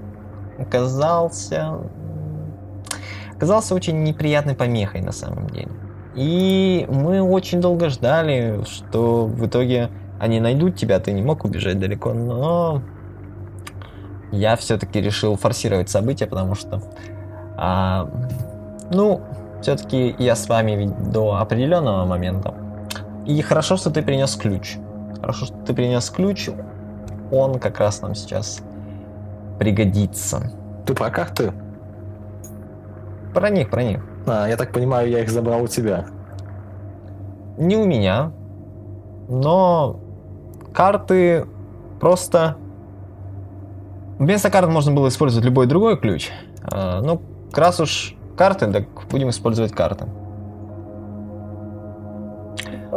[0.59, 1.79] оказался...
[3.35, 5.69] оказался очень неприятной помехой на самом деле.
[6.15, 9.89] И мы очень долго ждали, что в итоге
[10.19, 12.81] они найдут тебя, ты не мог убежать далеко, но
[14.31, 16.81] я все-таки решил форсировать события, потому что,
[17.57, 18.09] а,
[18.91, 19.21] ну,
[19.61, 22.53] все-таки я с вами до определенного момента
[23.25, 24.77] И хорошо, что ты принес ключ.
[25.23, 26.49] Хорошо, что ты принес ключ.
[27.31, 28.61] Он как раз нам сейчас
[29.57, 30.51] пригодится.
[30.85, 31.53] Ты про карты?
[33.33, 34.05] Про них, про них.
[34.27, 36.07] А, я так понимаю, я их забрал у тебя.
[37.57, 38.33] Не у меня,
[39.29, 40.01] но
[40.73, 41.47] карты
[42.01, 42.57] просто...
[44.19, 46.31] Вместо карт можно было использовать любой другой ключ.
[46.69, 47.21] А, ну,
[47.51, 50.05] как раз уж карты, так будем использовать карты.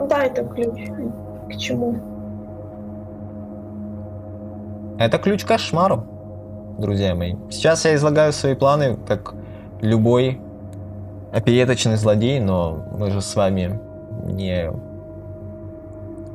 [0.09, 0.89] Дай это ключ.
[1.49, 2.16] К чему?
[4.99, 6.05] Это ключ к кошмару,
[6.79, 7.35] друзья мои.
[7.51, 9.35] Сейчас я излагаю свои планы, как
[9.83, 10.41] любой
[11.33, 13.79] опереточный злодей, но мы же с вами
[14.25, 14.73] не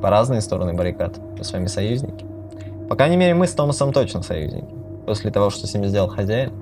[0.00, 2.24] по разные стороны баррикад, мы с вами союзники.
[2.88, 4.72] По крайней мере, мы с Томасом точно союзники.
[5.06, 6.52] После того, что с ними сделал хозяин.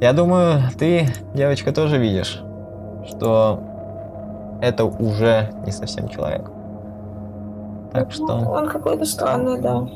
[0.00, 2.40] Я думаю, ты, девочка, тоже видишь,
[3.08, 3.60] что
[4.60, 6.48] это уже не совсем человек.
[7.92, 8.34] Так Ну, что...
[8.34, 9.88] Он какой-то странный, да.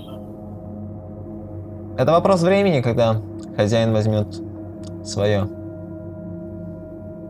[1.98, 3.16] Это вопрос времени, когда
[3.56, 4.26] хозяин возьмет
[5.04, 5.48] свое.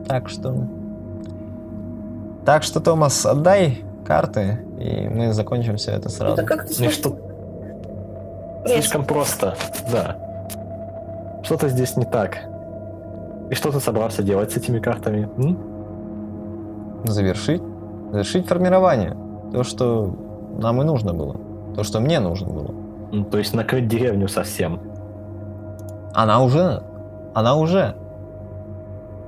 [0.09, 0.55] Так что...
[2.45, 6.35] Так что, Томас, отдай карты, и мы закончим все это сразу.
[6.35, 7.27] Это как-то Мне слишком что
[8.67, 9.55] слишком просто,
[9.93, 10.17] да.
[11.43, 12.39] Что-то здесь не так.
[13.51, 15.29] И что ты собрался делать с этими картами?
[15.39, 15.59] м?
[17.05, 17.63] Завершить.
[18.11, 19.17] Завершить формирование.
[19.53, 20.17] То, что
[20.59, 21.37] нам и нужно было.
[21.77, 22.86] То, что мне нужно было.
[23.13, 24.81] Ну, То есть накрыть деревню совсем.
[26.15, 26.83] Она уже...
[27.35, 27.95] Она уже.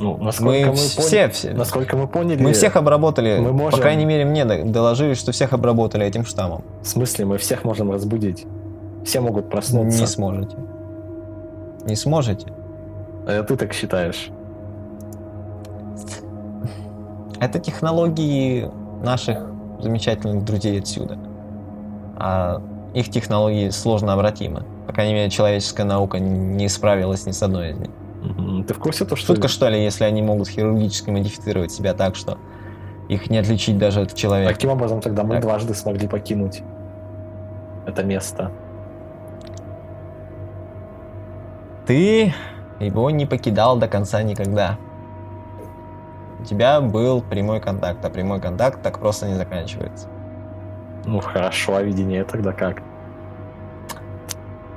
[0.00, 1.50] Ну, насколько Мы мы, вс- поняли, все, все.
[1.52, 3.38] насколько мы поняли, Мы всех обработали.
[3.40, 6.62] мы можем- По крайней мере, мне доложили, что всех обработали этим штаммом.
[6.82, 8.46] в смысле мы всех можем разбудить.
[9.04, 10.00] Все могут проснуться.
[10.00, 10.56] Не сможете.
[11.84, 12.52] Не сможете.
[13.26, 14.30] А ты так считаешь?
[17.40, 18.68] Это технологии
[19.02, 19.38] наших
[19.80, 21.18] замечательных друзей отсюда.
[22.16, 22.60] А
[22.98, 24.64] их технологии сложно обратимы.
[24.86, 27.90] По крайней мере, человеческая наука не справилась ни с одной из них.
[28.66, 29.34] Ты в курсе то, что...
[29.34, 32.38] Шутка, что ли, если они могут хирургически модифицировать себя так, что
[33.08, 34.52] их не отличить даже от человека.
[34.52, 35.42] Каким образом тогда мы Так.
[35.42, 36.62] дважды смогли покинуть
[37.86, 38.50] это место?
[41.86, 42.34] Ты
[42.80, 44.76] его не покидал до конца никогда.
[46.40, 50.08] У тебя был прямой контакт, а прямой контакт так просто не заканчивается.
[51.08, 52.82] Ну хорошо, а видение тогда как?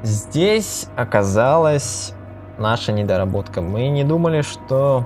[0.01, 2.13] Здесь оказалась
[2.57, 3.61] наша недоработка.
[3.61, 5.05] Мы не думали, что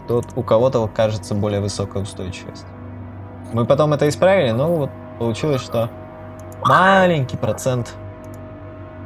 [0.00, 2.64] кто у кого-то окажется более высокая устойчивость.
[3.52, 5.90] Мы потом это исправили, но вот получилось, что
[6.64, 7.94] маленький процент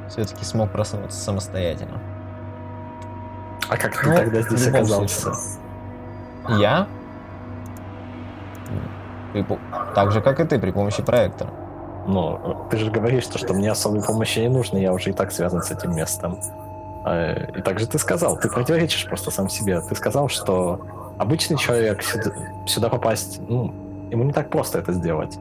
[0.09, 1.99] все-таки смог проснуться самостоятельно.
[3.69, 5.33] А как ты Ну, тогда здесь оказался?
[6.49, 6.87] Я?
[9.33, 9.43] При
[9.95, 11.51] Так же, как и ты, при помощи проектора.
[12.07, 15.33] Ну, ты же говоришь, то, что мне особой помощи не нужно, я уже и так
[15.33, 16.39] связан с этим местом.
[17.05, 19.81] Э, И также ты сказал, ты противоречишь просто сам себе.
[19.81, 20.81] Ты сказал, что
[21.19, 22.31] обычный человек сюда,
[22.67, 23.73] сюда попасть, ну,
[24.11, 25.39] ему не так просто это сделать.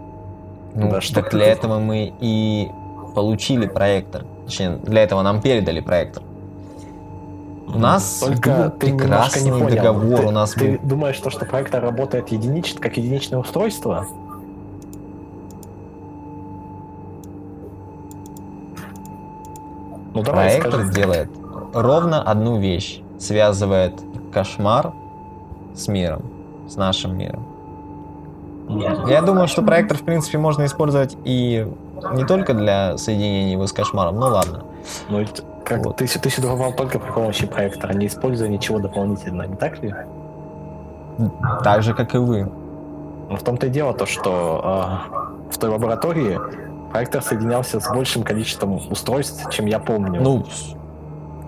[0.76, 2.70] Ну, Да, что так ты для тут- этого мы и
[3.16, 4.26] получили проектор.
[4.46, 6.24] Точнее, для этого нам передали проектор.
[7.68, 9.70] У нас Только был ты прекрасный не понял.
[9.76, 10.88] договор, Ты, у нас ты был...
[10.90, 14.08] думаешь, то, что проектор работает единич, как единичное устройство?
[20.14, 20.94] Ну давай Проектор скажи.
[20.94, 21.30] делает
[21.74, 23.02] ровно одну вещь.
[23.20, 23.94] Связывает
[24.34, 24.94] кошмар
[25.76, 26.24] с миром,
[26.68, 27.46] с нашим миром.
[29.08, 31.68] Я думаю, что проектор, в принципе, можно использовать и
[32.14, 34.64] не только для соединения его с кошмаром, ну ладно.
[35.10, 35.26] Ну,
[35.66, 35.98] как Вот.
[35.98, 39.94] ты, ты сюда попал только при помощи проектора, не используя ничего дополнительно, не так ли?
[41.64, 42.50] Так же, как и вы.
[43.30, 45.02] Ну, в том-то и дело то, что а,
[45.52, 46.40] в той лаборатории
[46.92, 50.22] проектор соединялся с большим количеством устройств, чем я помню.
[50.22, 50.46] Ну,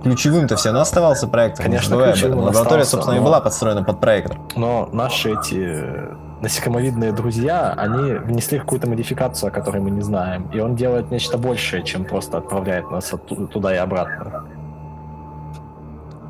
[0.04, 1.66] ключевым-то все равно оставался проектор.
[1.68, 4.38] не Конечно, ключевым Лаборатория, остался, собственно, и но- была подстроена под проектор.
[4.56, 10.50] Но наши эти э, насекомовидные друзья, они внесли какую-то модификацию, о которой мы не знаем.
[10.54, 14.46] И он делает нечто большее, чем просто отправляет нас оттуда, туда и обратно.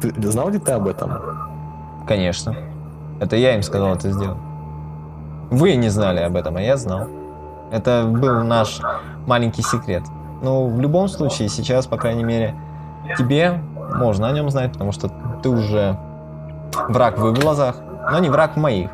[0.01, 1.11] Ты знал ли ты об этом?
[2.07, 2.55] Конечно.
[3.19, 4.37] Это я им сказал это сделать.
[5.51, 7.07] Вы не знали об этом, а я знал.
[7.71, 8.81] Это был наш
[9.25, 10.03] маленький секрет.
[10.41, 12.55] Но в любом случае, сейчас, по крайней мере,
[13.17, 13.61] тебе
[13.95, 15.09] можно о нем знать, потому что
[15.41, 15.97] ты уже
[16.89, 17.77] враг в их глазах,
[18.11, 18.89] но не враг в моих.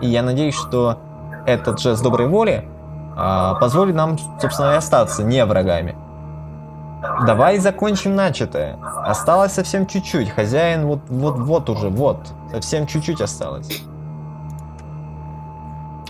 [0.00, 0.98] И я надеюсь, что
[1.46, 2.68] этот жест доброй воли
[3.16, 5.96] а, позволит нам, собственно, и остаться не врагами.
[7.26, 8.78] Давай закончим начатое.
[9.04, 10.30] Осталось совсем чуть-чуть.
[10.30, 12.18] Хозяин вот, вот, вот уже, вот.
[12.50, 13.82] Совсем чуть-чуть осталось.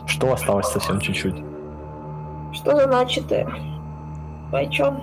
[0.07, 1.48] что осталось совсем чуть-чуть.
[2.53, 3.47] Что за начатое?
[4.53, 5.03] О чем?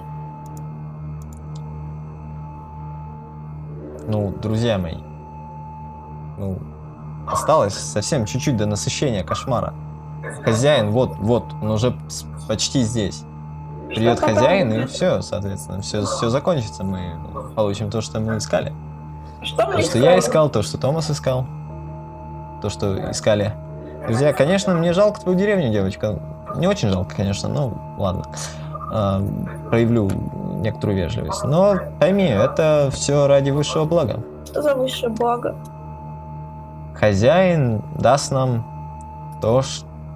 [4.08, 4.98] Ну, друзья мои,
[6.38, 6.60] ну,
[7.28, 9.74] осталось совсем чуть-чуть до насыщения кошмара.
[10.44, 11.96] Хозяин, вот, вот, он уже
[12.48, 13.24] почти здесь.
[13.88, 16.84] Придет хозяин, и все, соответственно, все, все закончится.
[16.84, 17.16] Мы
[17.56, 18.74] получим то, что мы искали.
[19.42, 21.46] Что мы То, что я искал, то, что Томас искал,
[22.62, 23.54] то, что искали.
[24.08, 26.20] Друзья, конечно, мне жалко твою деревню, девочка.
[26.58, 28.24] Не очень жалко, конечно, но ладно.
[28.92, 29.22] А,
[29.70, 30.10] проявлю
[30.62, 31.44] некоторую вежливость.
[31.44, 34.24] Но пойми, это все ради высшего блага.
[34.46, 35.56] Что за высшее благо?
[36.96, 38.66] Хозяин даст нам
[39.42, 39.62] то,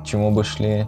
[0.05, 0.87] чему бы шли,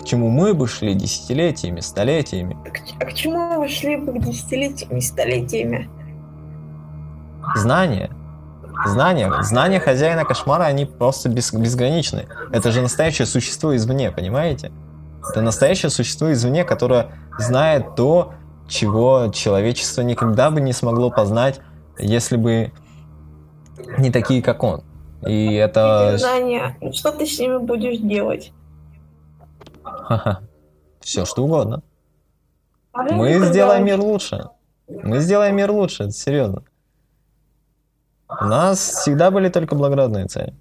[0.00, 2.56] к чему мы бы шли десятилетиями, столетиями.
[3.00, 5.88] А к, чему вы шли бы десятилетиями, столетиями?
[7.54, 8.10] Знания.
[8.86, 9.32] Знания.
[9.42, 12.26] Знания хозяина кошмара, они просто бес- безграничны.
[12.52, 14.72] Это же настоящее существо извне, понимаете?
[15.30, 18.34] Это настоящее существо извне, которое знает то,
[18.68, 21.60] чего человечество никогда бы не смогло познать,
[21.98, 22.72] если бы
[23.98, 24.82] не такие, как он.
[25.26, 26.16] И это...
[26.18, 26.76] Знания.
[26.92, 28.52] Что ты с ними будешь делать?
[31.00, 31.82] Все что угодно.
[32.92, 34.48] А Мы сделаем мир лучше.
[34.88, 36.62] Мы сделаем мир лучше, это серьезно.
[38.40, 40.54] У нас всегда были только благородные цели.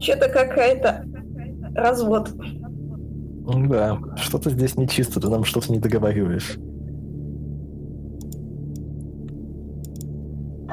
[0.00, 1.04] Что-то какая-то
[1.74, 2.30] развод.
[3.68, 6.58] Да, что-то здесь нечисто, ты нам что-то не договариваешь.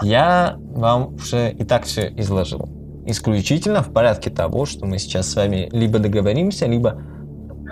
[0.02, 2.68] Я вам уже и так все изложил.
[3.06, 7.02] Исключительно в порядке того, что мы сейчас с вами либо договоримся, либо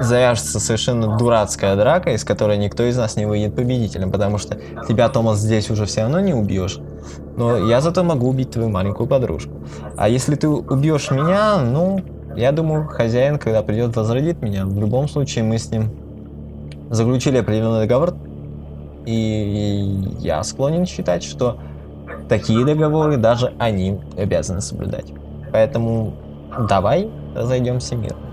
[0.01, 5.09] завяжется совершенно дурацкая драка, из которой никто из нас не выйдет победителем, потому что тебя,
[5.09, 6.79] Томас, здесь уже все равно не убьешь.
[7.37, 9.51] Но я зато могу убить твою маленькую подружку.
[9.97, 12.01] А если ты убьешь меня, ну,
[12.35, 14.65] я думаю, хозяин, когда придет, возродит меня.
[14.65, 15.91] В любом случае, мы с ним
[16.89, 18.13] заключили определенный договор,
[19.05, 21.57] и я склонен считать, что
[22.29, 25.05] такие договоры даже они обязаны соблюдать.
[25.51, 26.13] Поэтому
[26.69, 28.30] давай разойдемся мирно.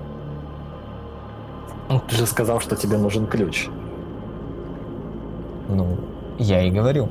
[1.89, 3.69] Ну, Ты же сказал, что тебе нужен ключ.
[5.69, 5.97] Ну,
[6.39, 7.09] я и говорю.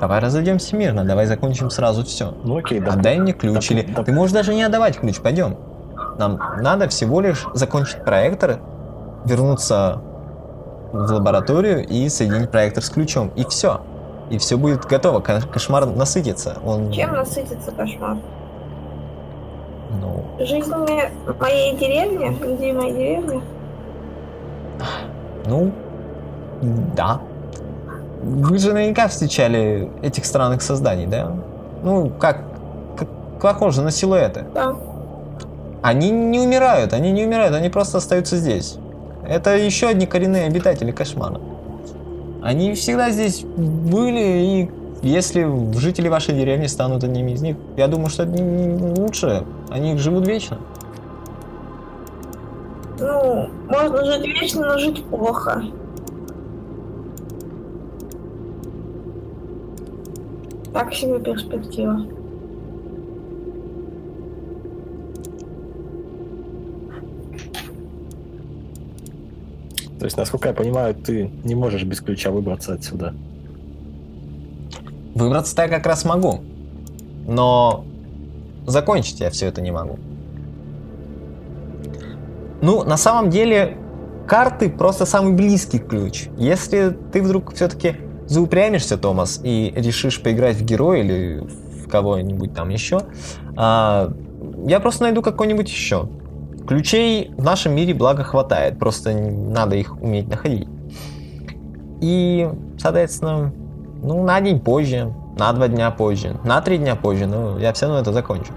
[0.00, 2.34] Давай разойдемся мирно, давай закончим сразу все.
[2.44, 2.92] Ну окей, да.
[2.94, 5.56] Отдай мне ключ, да- или да- ты можешь даже не отдавать ключ, пойдем.
[6.18, 8.58] Нам надо всего лишь закончить проектор,
[9.24, 10.00] вернуться
[10.92, 13.30] в лабораторию и соединить проектор с ключом.
[13.36, 13.80] И все.
[14.30, 15.20] И все будет готово.
[15.20, 16.56] Ко- Кошмар насытится.
[16.64, 18.16] Он, Чем насытится кошмар?
[20.00, 23.42] ну, Жизнями моей деревни, людей моей деревни.
[25.46, 25.72] Ну,
[26.96, 27.20] да.
[28.22, 31.32] Вы же наверняка встречали этих странных созданий, да?
[31.82, 32.42] Ну, как,
[32.96, 33.08] как
[33.40, 34.44] похоже на силуэты.
[34.54, 34.76] Да.
[35.82, 38.76] Они не умирают, они не умирают, они просто остаются здесь.
[39.28, 41.40] Это еще одни коренные обитатели кошмара.
[42.42, 44.70] Они всегда здесь были, и
[45.02, 48.40] если жители вашей деревни станут одними из них, я думаю, что это
[49.00, 49.44] лучше.
[49.70, 50.58] Они живут вечно.
[53.02, 55.64] Ну, можно жить вечно, но жить плохо.
[60.72, 62.06] Так себе перспектива.
[69.98, 73.14] То есть, насколько я понимаю, ты не можешь без ключа выбраться отсюда.
[75.16, 76.40] Выбраться-то я как раз могу.
[77.26, 77.84] Но
[78.64, 79.98] закончить я все это не могу.
[82.62, 83.76] Ну, на самом деле,
[84.26, 86.28] карты просто самый близкий ключ.
[86.38, 87.96] Если ты вдруг все-таки
[88.26, 93.02] заупрямишься, Томас, и решишь поиграть в героя или в кого-нибудь там еще,
[93.56, 94.12] а,
[94.64, 96.08] я просто найду какой-нибудь еще.
[96.66, 98.78] Ключей в нашем мире, благо, хватает.
[98.78, 100.68] Просто надо их уметь находить.
[102.00, 102.48] И,
[102.78, 103.52] соответственно,
[104.02, 107.86] ну, на день позже, на два дня позже, на три дня позже, ну, я все
[107.86, 108.52] равно это закончу.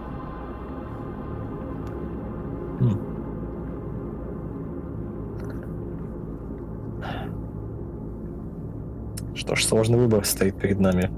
[9.45, 11.11] Что ж, сложный выбор стоит перед нами.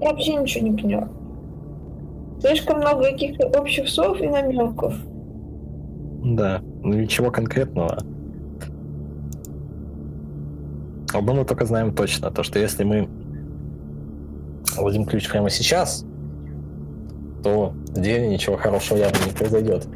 [0.00, 1.08] Я вообще ничего не поняла.
[2.40, 4.94] Слишком много каких-то общих слов и намеков.
[6.22, 7.98] Да, ну ничего конкретного.
[11.14, 13.08] Одно мы только знаем точно, то что если мы
[14.76, 16.04] вводим ключ прямо сейчас,
[17.42, 19.86] то в деревне ничего хорошего явно не произойдет.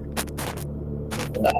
[1.40, 1.52] Да.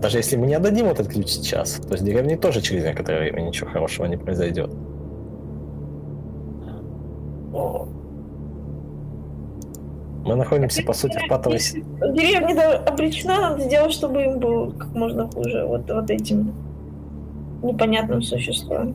[0.00, 3.40] Даже если мы не отдадим этот ключ сейчас, то с деревней тоже через некоторое время
[3.42, 4.70] ничего хорошего не произойдет.
[10.24, 11.58] Мы находимся, по сути, в патовой...
[11.58, 16.54] Деревня да, обречена, надо сделать, чтобы им было как можно хуже вот, вот этим
[17.62, 18.94] непонятным существом.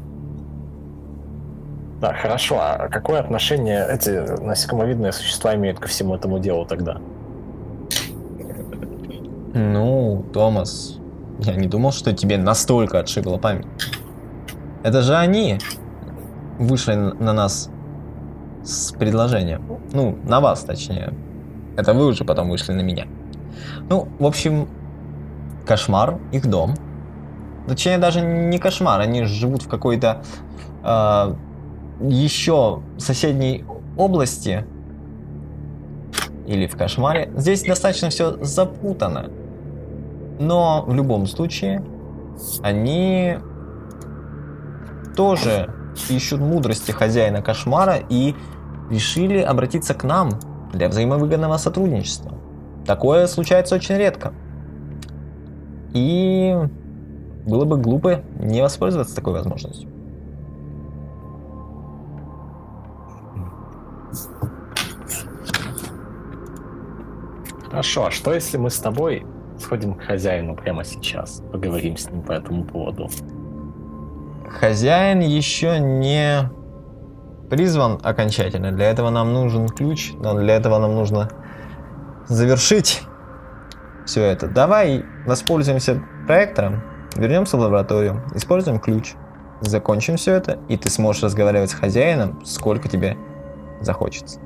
[1.99, 2.57] Да, хорошо.
[2.59, 4.09] А какое отношение эти
[4.41, 7.01] насекомовидные существа имеют ко всему этому делу тогда?
[9.53, 10.97] Ну, Томас,
[11.39, 13.67] я не думал, что тебе настолько отшибла память.
[14.83, 15.59] Это же они
[16.57, 17.69] вышли на нас
[18.63, 19.79] с предложением.
[19.91, 21.13] Ну, на вас, точнее.
[21.77, 23.05] Это вы уже потом вышли на меня.
[23.89, 24.67] Ну, в общем,
[25.67, 26.75] кошмар, их дом.
[27.67, 30.23] Точнее, даже не кошмар, они живут в какой-то
[30.83, 31.35] э,
[32.01, 33.65] еще соседней
[33.97, 34.65] области
[36.47, 37.31] или в кошмаре.
[37.35, 39.29] Здесь достаточно все запутано.
[40.39, 41.83] Но в любом случае,
[42.61, 43.37] они
[45.15, 45.69] тоже
[46.09, 48.35] ищут мудрости хозяина кошмара и
[48.89, 50.31] решили обратиться к нам
[50.73, 52.33] для взаимовыгодного сотрудничества.
[52.85, 54.33] Такое случается очень редко.
[55.93, 56.57] И
[57.45, 59.89] было бы глупо не воспользоваться такой возможностью.
[67.69, 69.25] Хорошо, а что если мы с тобой
[69.63, 71.41] сходим к хозяину прямо сейчас?
[71.51, 73.09] Поговорим с ним по этому поводу.
[74.47, 76.49] Хозяин еще не
[77.49, 78.71] призван окончательно.
[78.71, 81.29] Для этого нам нужен ключ, но для этого нам нужно
[82.27, 83.01] завершить
[84.05, 84.47] все это.
[84.47, 86.83] Давай воспользуемся проектором,
[87.15, 89.13] вернемся в лабораторию, используем ключ,
[89.61, 93.17] закончим все это, и ты сможешь разговаривать с хозяином, сколько тебе
[93.81, 94.39] захочется.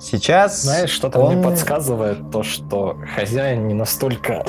[0.00, 1.34] Сейчас Знаешь, что-то он...
[1.34, 4.44] мне подсказывает то, что хозяин не настолько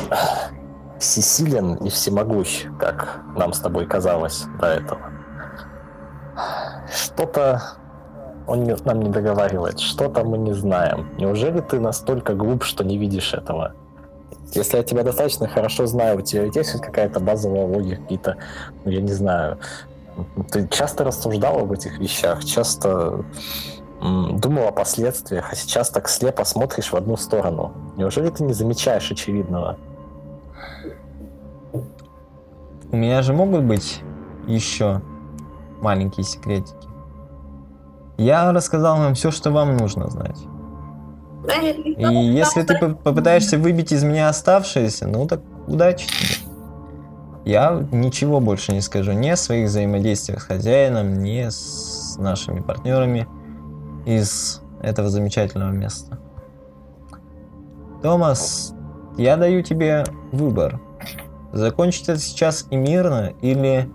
[0.98, 5.02] всесилен и всемогущ, как нам с тобой казалось до этого.
[6.90, 7.62] Что-то
[8.48, 11.10] он не- нам не договаривает, что-то мы не знаем.
[11.18, 13.74] Неужели ты настолько глуп, что не видишь этого?
[14.54, 18.38] Если я тебя достаточно хорошо знаю, у тебя ведь есть какая-то базовая логика, какие-то,
[18.84, 19.60] ну, я не знаю,
[20.52, 23.24] ты часто рассуждал об этих вещах, часто
[24.02, 27.72] думал о последствиях, а сейчас так слепо смотришь в одну сторону.
[27.98, 29.78] Неужели ты не замечаешь очевидного?
[32.92, 34.02] У меня же могут быть
[34.48, 35.02] еще
[35.82, 36.76] маленькие секретики.
[38.18, 40.38] Я рассказал вам все, что вам нужно знать.
[41.98, 46.52] И если ты по- попытаешься выбить из меня оставшееся, ну так удачи тебе.
[47.46, 53.28] Я ничего больше не скажу ни о своих взаимодействиях с хозяином, ни с нашими партнерами
[54.06, 56.18] из этого замечательного места.
[58.02, 58.74] Томас,
[59.18, 60.80] я даю тебе выбор.
[61.54, 63.90] Закончить это сейчас и мирно, или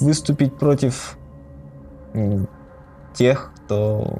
[0.00, 1.18] выступить против
[3.14, 4.18] тех, кто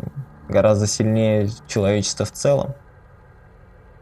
[0.48, 2.74] гораздо сильнее человечества в целом.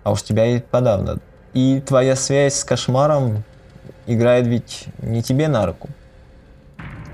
[0.02, 1.18] А уж тебя и подавно.
[1.52, 3.44] И твоя связь с кошмаром
[4.06, 5.88] играет ведь не тебе на руку.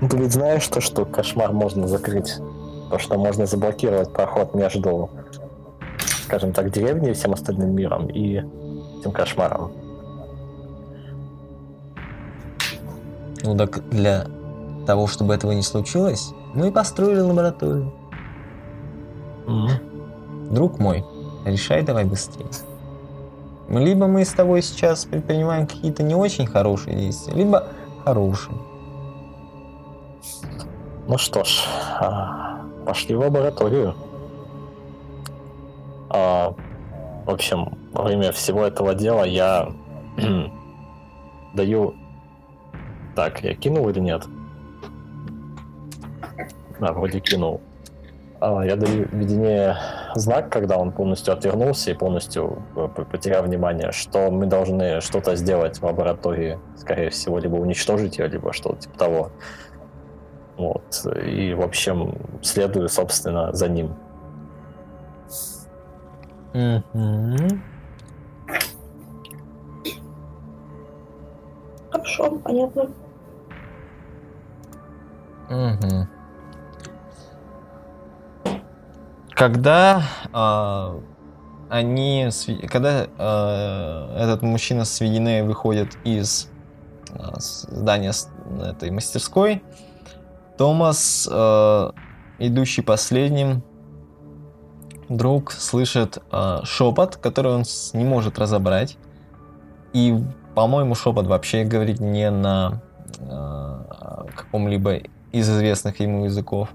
[0.01, 2.37] Ну, Ты ведь знаешь то, что кошмар можно закрыть?
[2.89, 5.09] То, что можно заблокировать проход между,
[6.23, 8.43] скажем так, деревней и всем остальным миром и
[8.99, 9.71] этим кошмаром.
[13.43, 14.27] Ну так для
[14.85, 17.93] того, чтобы этого не случилось, мы и построили лабораторию.
[20.51, 21.03] Друг мой,
[21.45, 22.47] решай давай быстрее.
[23.69, 27.67] Либо мы с тобой сейчас предпринимаем какие-то не очень хорошие действия, либо
[28.05, 28.57] хорошие.
[31.07, 31.63] Ну что ж,
[32.01, 33.95] а, пошли в лабораторию.
[36.09, 36.53] А,
[37.25, 39.71] в общем, во время всего этого дела я
[41.53, 41.95] даю...
[43.15, 44.25] Так, я кинул или нет?
[46.81, 47.61] Да, вроде кинул.
[48.41, 49.77] А, я даю видение
[50.15, 55.79] знак, когда он полностью отвернулся и полностью э, потерял внимание, что мы должны что-то сделать
[55.79, 59.31] в лаборатории, скорее всего, либо уничтожить ее, либо что-то типа того.
[60.57, 61.05] Вот.
[61.25, 63.95] И, в общем, следую, собственно, за ним.
[71.91, 72.89] Хорошо, понятно.
[75.49, 76.07] Мгм.
[79.29, 80.01] Когда
[80.33, 80.99] а,
[81.69, 82.29] они,
[82.69, 86.49] когда а, этот мужчина с Ведине выходит из
[87.11, 88.29] а, здания с-
[88.61, 89.61] этой мастерской,
[90.57, 91.93] Томас, а,
[92.39, 93.63] идущий последним,
[95.09, 97.63] вдруг слышит а, шепот, который он
[97.93, 98.97] не может разобрать.
[99.93, 100.15] И,
[100.55, 102.81] по-моему, шепот вообще говорит не на
[103.19, 105.01] а, каком-либо
[105.31, 106.69] из известных ему языков.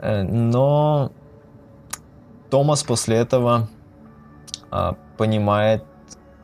[0.00, 1.12] Э, Но
[2.50, 3.68] Томас после этого
[4.70, 5.84] а, понимает,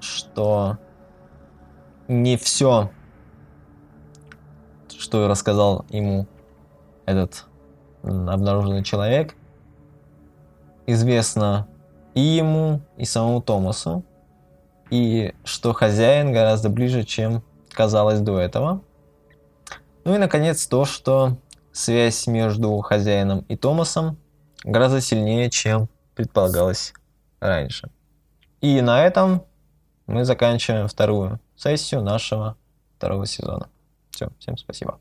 [0.00, 0.78] что
[2.08, 2.90] не все,
[4.88, 6.26] что рассказал ему
[7.06, 7.46] этот
[8.02, 9.34] обнаруженный человек,
[10.86, 11.66] известно
[12.14, 14.04] и ему, и самому Томасу,
[14.90, 18.82] и что хозяин гораздо ближе, чем казалось до этого.
[20.04, 21.38] Ну и, наконец, то, что
[21.72, 24.18] связь между хозяином и Томасом
[24.62, 26.92] гораздо сильнее, чем предполагалось
[27.40, 27.90] раньше.
[28.60, 29.44] И на этом
[30.06, 32.56] мы заканчиваем вторую сессию нашего
[32.96, 33.68] второго сезона.
[34.10, 34.98] Все, всем спасибо.